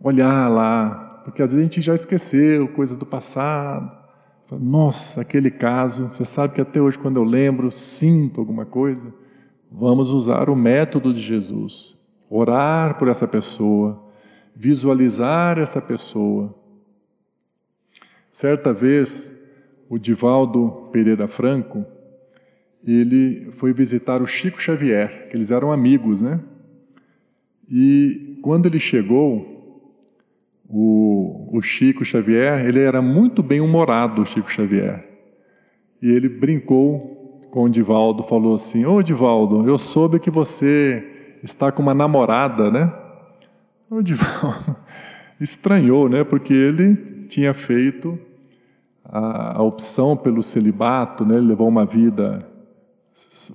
[0.00, 4.04] olhar lá, porque às vezes a gente já esqueceu coisas do passado,
[4.52, 9.12] nossa, aquele caso, você sabe que até hoje, quando eu lembro, sinto alguma coisa.
[9.70, 11.98] Vamos usar o método de Jesus.
[12.30, 14.04] Orar por essa pessoa,
[14.54, 16.54] visualizar essa pessoa.
[18.34, 19.48] Certa vez,
[19.88, 21.86] o Divaldo Pereira Franco,
[22.84, 26.40] ele foi visitar o Chico Xavier, que eles eram amigos, né?
[27.70, 29.94] E quando ele chegou,
[30.68, 35.08] o, o Chico Xavier, ele era muito bem humorado, o Chico Xavier.
[36.02, 41.70] E ele brincou com o Divaldo, falou assim: Ô Divaldo, eu soube que você está
[41.70, 42.92] com uma namorada, né?
[43.88, 44.74] O Divaldo
[45.40, 46.24] estranhou, né?
[46.24, 46.94] Porque ele
[47.28, 48.18] tinha feito
[49.04, 51.36] a, a opção pelo celibato, né?
[51.36, 52.46] Ele levou uma vida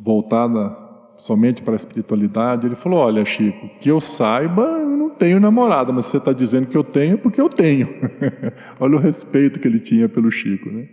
[0.03, 0.75] voltada
[1.17, 2.65] somente para a espiritualidade.
[2.65, 4.79] Ele falou: Olha, Chico, que eu saiba,
[5.19, 7.89] tenho namorada, mas você está dizendo que eu tenho porque eu tenho.
[8.79, 10.87] Olha o respeito que ele tinha pelo Chico, né?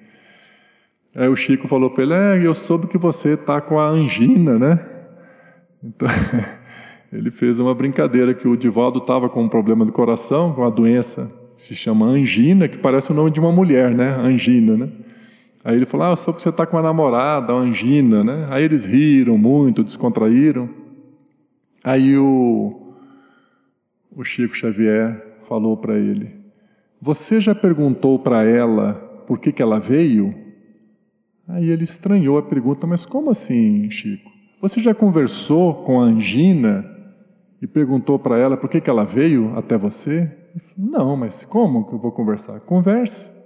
[1.14, 4.58] Aí o Chico falou para ele: É, eu soube que você está com a angina,
[4.58, 4.84] né?
[5.82, 6.08] Então,
[7.12, 10.70] ele fez uma brincadeira que o Divaldo estava com um problema do coração, com uma
[10.70, 14.08] doença que se chama angina, que parece o nome de uma mulher, né?
[14.16, 14.88] Angina, né?
[15.64, 18.46] Aí ele falou: Ah, soube que você está com uma namorada, uma angina, né?
[18.50, 20.68] Aí eles riram muito, descontraíram.
[21.82, 22.82] Aí o
[24.14, 26.30] o Chico Xavier falou para ele:
[27.00, 28.94] Você já perguntou para ela
[29.26, 30.34] por que, que ela veio?
[31.48, 34.30] Aí ele estranhou a pergunta: Mas como assim, Chico?
[34.60, 36.95] Você já conversou com a Angina
[37.60, 40.30] e perguntou para ela por que, que ela veio até você?
[40.76, 42.60] Não, mas como que eu vou conversar?
[42.60, 43.36] Converse.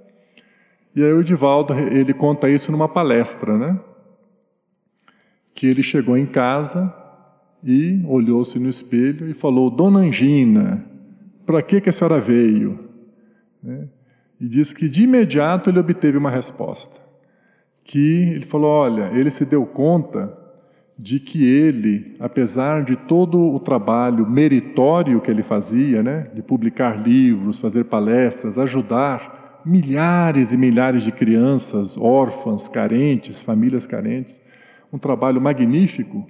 [0.94, 3.80] E aí o Divaldo, ele conta isso numa palestra, né?
[5.54, 6.92] Que ele chegou em casa
[7.62, 10.84] e olhou-se no espelho e falou: Dona Angina,
[11.46, 12.78] para que, que a senhora veio?
[13.62, 13.88] Né?
[14.40, 17.00] E diz que de imediato ele obteve uma resposta.
[17.84, 20.36] Que ele falou: Olha, ele se deu conta
[21.03, 27.03] de que ele, apesar de todo o trabalho meritório que ele fazia, né, de publicar
[27.03, 34.42] livros, fazer palestras, ajudar milhares e milhares de crianças órfãs, carentes, famílias carentes,
[34.92, 36.26] um trabalho magnífico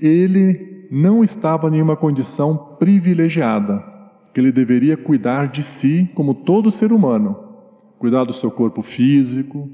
[0.00, 3.84] ele não estava em uma condição privilegiada,
[4.32, 7.36] que ele deveria cuidar de si como todo ser humano,
[7.98, 9.68] cuidar do seu corpo físico,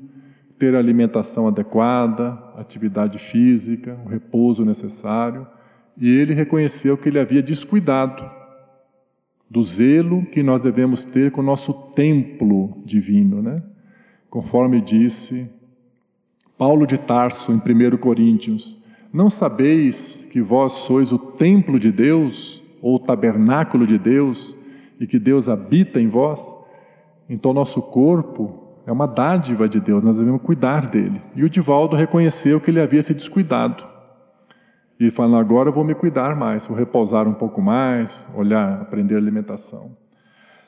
[0.65, 5.47] ter a alimentação adequada, atividade física, o repouso necessário,
[5.95, 8.25] e ele reconheceu que ele havia descuidado
[9.51, 13.63] do zelo que nós devemos ter com o nosso templo divino, né?
[14.31, 15.55] Conforme disse
[16.57, 22.63] Paulo de Tarso em 1 Coríntios, não sabeis que vós sois o templo de Deus,
[22.81, 24.59] ou o tabernáculo de Deus,
[24.99, 26.57] e que Deus habita em vós?
[27.29, 31.21] Então, nosso corpo é uma dádiva de Deus, nós devemos cuidar dele.
[31.35, 33.85] E o Divaldo reconheceu que ele havia se descuidado.
[34.99, 39.17] E falou: agora eu vou me cuidar mais, vou repousar um pouco mais, olhar, aprender
[39.17, 39.97] alimentação.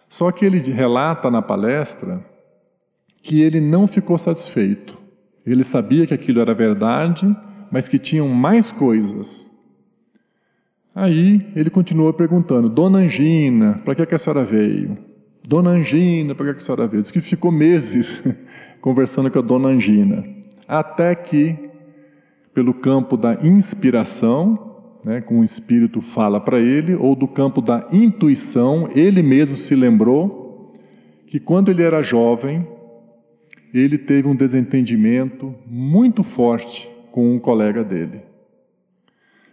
[0.08, 2.24] Só que ele relata na palestra
[3.22, 4.96] que ele não ficou satisfeito.
[5.44, 7.36] Ele sabia que aquilo era verdade
[7.70, 9.50] mas que tinham mais coisas.
[10.94, 14.96] Aí ele continuou perguntando: Dona Angina, para que, que a senhora veio?
[15.46, 17.02] Dona Angina, para que, a senhora veio?
[17.02, 18.24] Diz que ficou meses
[18.82, 20.24] conversando com a Dona Angina,
[20.66, 21.56] até que,
[22.52, 24.74] pelo campo da inspiração,
[25.04, 29.76] né, com o Espírito fala para ele, ou do campo da intuição, ele mesmo se
[29.76, 30.74] lembrou
[31.28, 32.66] que quando ele era jovem,
[33.72, 38.20] ele teve um desentendimento muito forte com um colega dele.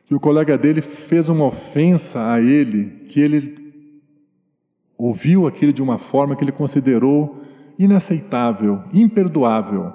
[0.09, 3.62] E o colega dele fez uma ofensa a ele, que ele
[5.03, 7.41] ouviu aquilo de uma forma que ele considerou
[7.77, 9.91] inaceitável, imperdoável.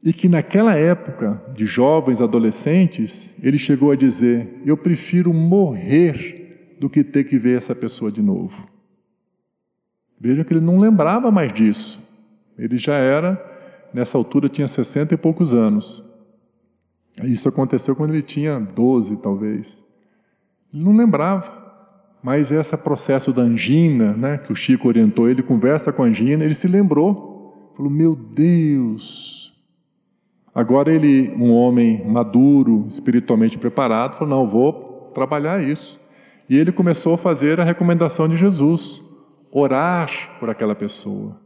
[0.00, 6.88] E que naquela época, de jovens adolescentes, ele chegou a dizer: Eu prefiro morrer do
[6.88, 8.68] que ter que ver essa pessoa de novo.
[10.20, 12.04] Vejam que ele não lembrava mais disso.
[12.56, 13.42] Ele já era,
[13.92, 16.04] nessa altura, tinha 60 e poucos anos.
[17.24, 19.84] Isso aconteceu quando ele tinha 12, talvez.
[20.72, 21.63] Ele não lembrava.
[22.24, 26.42] Mas esse processo da angina, né, que o Chico orientou, ele conversa com a angina,
[26.42, 27.72] ele se lembrou.
[27.76, 29.44] Falou: Meu Deus,
[30.54, 36.00] Agora ele, um homem maduro, espiritualmente preparado, falou: "Não, vou trabalhar isso".
[36.48, 39.02] E ele começou a fazer a recomendação de Jesus,
[39.50, 41.40] orar por aquela pessoa.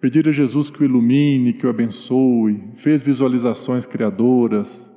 [0.00, 4.90] Pedir a Jesus que o ilumine, que o abençoe, fez visualizações criadoras,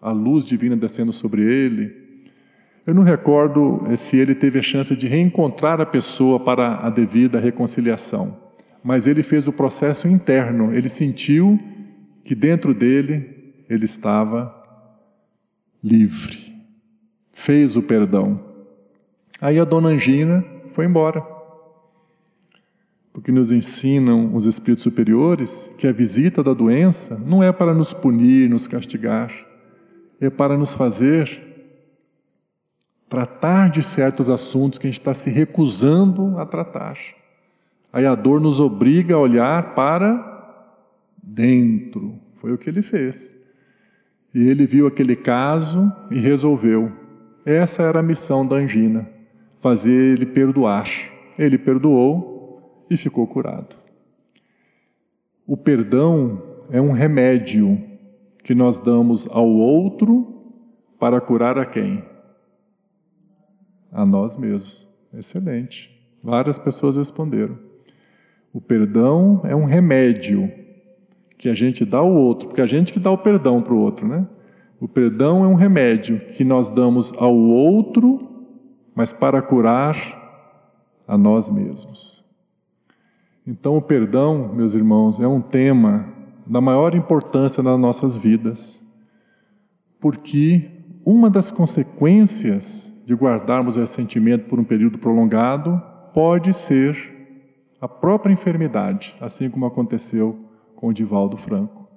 [0.00, 2.05] a luz divina descendo sobre ele.
[2.86, 7.40] Eu não recordo se ele teve a chance de reencontrar a pessoa para a devida
[7.40, 8.36] reconciliação,
[8.82, 11.58] mas ele fez o processo interno, ele sentiu
[12.24, 14.54] que dentro dele ele estava
[15.82, 16.54] livre,
[17.32, 18.40] fez o perdão.
[19.40, 21.20] Aí a dona Angina foi embora.
[23.12, 27.92] Porque nos ensinam os espíritos superiores que a visita da doença não é para nos
[27.92, 29.32] punir, nos castigar,
[30.20, 31.55] é para nos fazer
[33.08, 36.98] tratar de certos assuntos que a gente está se recusando a tratar.
[37.92, 40.34] Aí a dor nos obriga a olhar para
[41.22, 42.14] dentro.
[42.36, 43.36] Foi o que ele fez.
[44.34, 46.92] E ele viu aquele caso e resolveu.
[47.44, 49.08] Essa era a missão da angina:
[49.60, 50.88] fazer ele perdoar.
[51.38, 53.76] Ele perdoou e ficou curado.
[55.46, 57.80] O perdão é um remédio
[58.42, 60.54] que nós damos ao outro
[60.98, 62.02] para curar a quem?
[63.92, 64.86] A nós mesmos.
[65.12, 65.96] Excelente.
[66.22, 67.58] Várias pessoas responderam.
[68.52, 70.50] O perdão é um remédio
[71.38, 73.78] que a gente dá ao outro, porque a gente que dá o perdão para o
[73.78, 74.26] outro, né?
[74.80, 78.46] O perdão é um remédio que nós damos ao outro,
[78.94, 79.96] mas para curar
[81.06, 82.24] a nós mesmos.
[83.46, 86.12] Então, o perdão, meus irmãos, é um tema
[86.46, 88.86] da maior importância nas nossas vidas,
[90.00, 90.70] porque
[91.04, 95.80] uma das consequências de guardarmos o ressentimento por um período prolongado
[96.12, 97.14] pode ser
[97.80, 100.36] a própria enfermidade, assim como aconteceu
[100.74, 101.88] com o Divaldo Franco.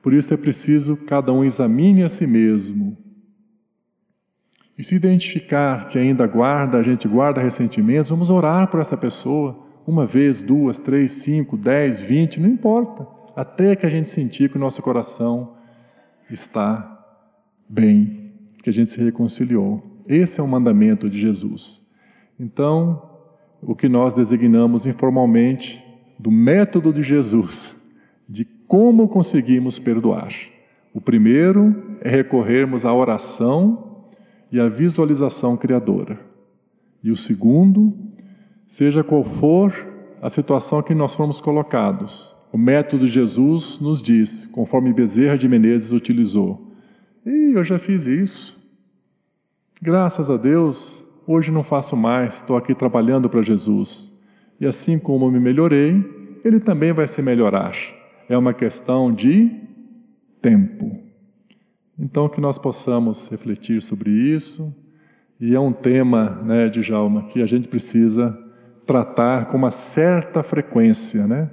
[0.00, 2.96] Por isso é preciso cada um examine a si mesmo.
[4.78, 9.66] E se identificar que ainda guarda, a gente guarda ressentimentos, vamos orar por essa pessoa,
[9.86, 14.56] uma vez, duas, três, cinco, dez, vinte, não importa, até que a gente sentir que
[14.56, 15.54] o nosso coração
[16.30, 16.98] está
[17.68, 18.32] bem,
[18.62, 19.89] que a gente se reconciliou.
[20.10, 21.94] Esse é o mandamento de Jesus.
[22.38, 23.00] Então,
[23.62, 25.80] o que nós designamos informalmente
[26.18, 27.80] do método de Jesus
[28.28, 30.34] de como conseguimos perdoar.
[30.92, 34.08] O primeiro é recorrermos à oração
[34.50, 36.18] e à visualização criadora.
[37.04, 37.96] E o segundo,
[38.66, 39.72] seja qual for
[40.20, 45.48] a situação que nós fomos colocados, o método de Jesus nos diz, conforme Bezerra de
[45.48, 46.74] Menezes utilizou.
[47.24, 48.59] E eu já fiz isso.
[49.82, 54.26] Graças a Deus, hoje não faço mais, estou aqui trabalhando para Jesus.
[54.60, 56.04] E assim como me melhorei,
[56.44, 57.72] ele também vai se melhorar
[58.30, 59.50] é uma questão de
[60.40, 60.96] tempo.
[61.98, 64.64] Então, que nós possamos refletir sobre isso,
[65.40, 68.38] e é um tema, né, de Jalma, que a gente precisa
[68.86, 71.50] tratar com uma certa frequência, né?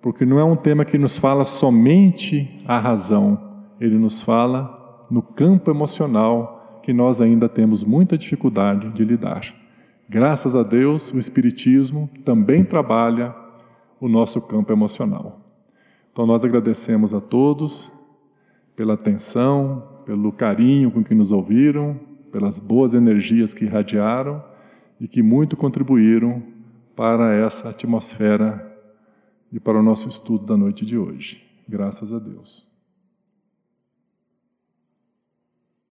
[0.00, 5.20] Porque não é um tema que nos fala somente a razão, ele nos fala no
[5.20, 9.54] campo emocional que nós ainda temos muita dificuldade de lidar.
[10.08, 13.34] Graças a Deus, o Espiritismo também trabalha
[14.00, 15.40] o nosso campo emocional.
[16.12, 17.92] Então nós agradecemos a todos
[18.74, 22.00] pela atenção, pelo carinho com que nos ouviram,
[22.32, 24.42] pelas boas energias que irradiaram
[25.00, 26.42] e que muito contribuíram
[26.96, 28.70] para essa atmosfera
[29.52, 31.42] e para o nosso estudo da noite de hoje.
[31.68, 32.69] Graças a Deus.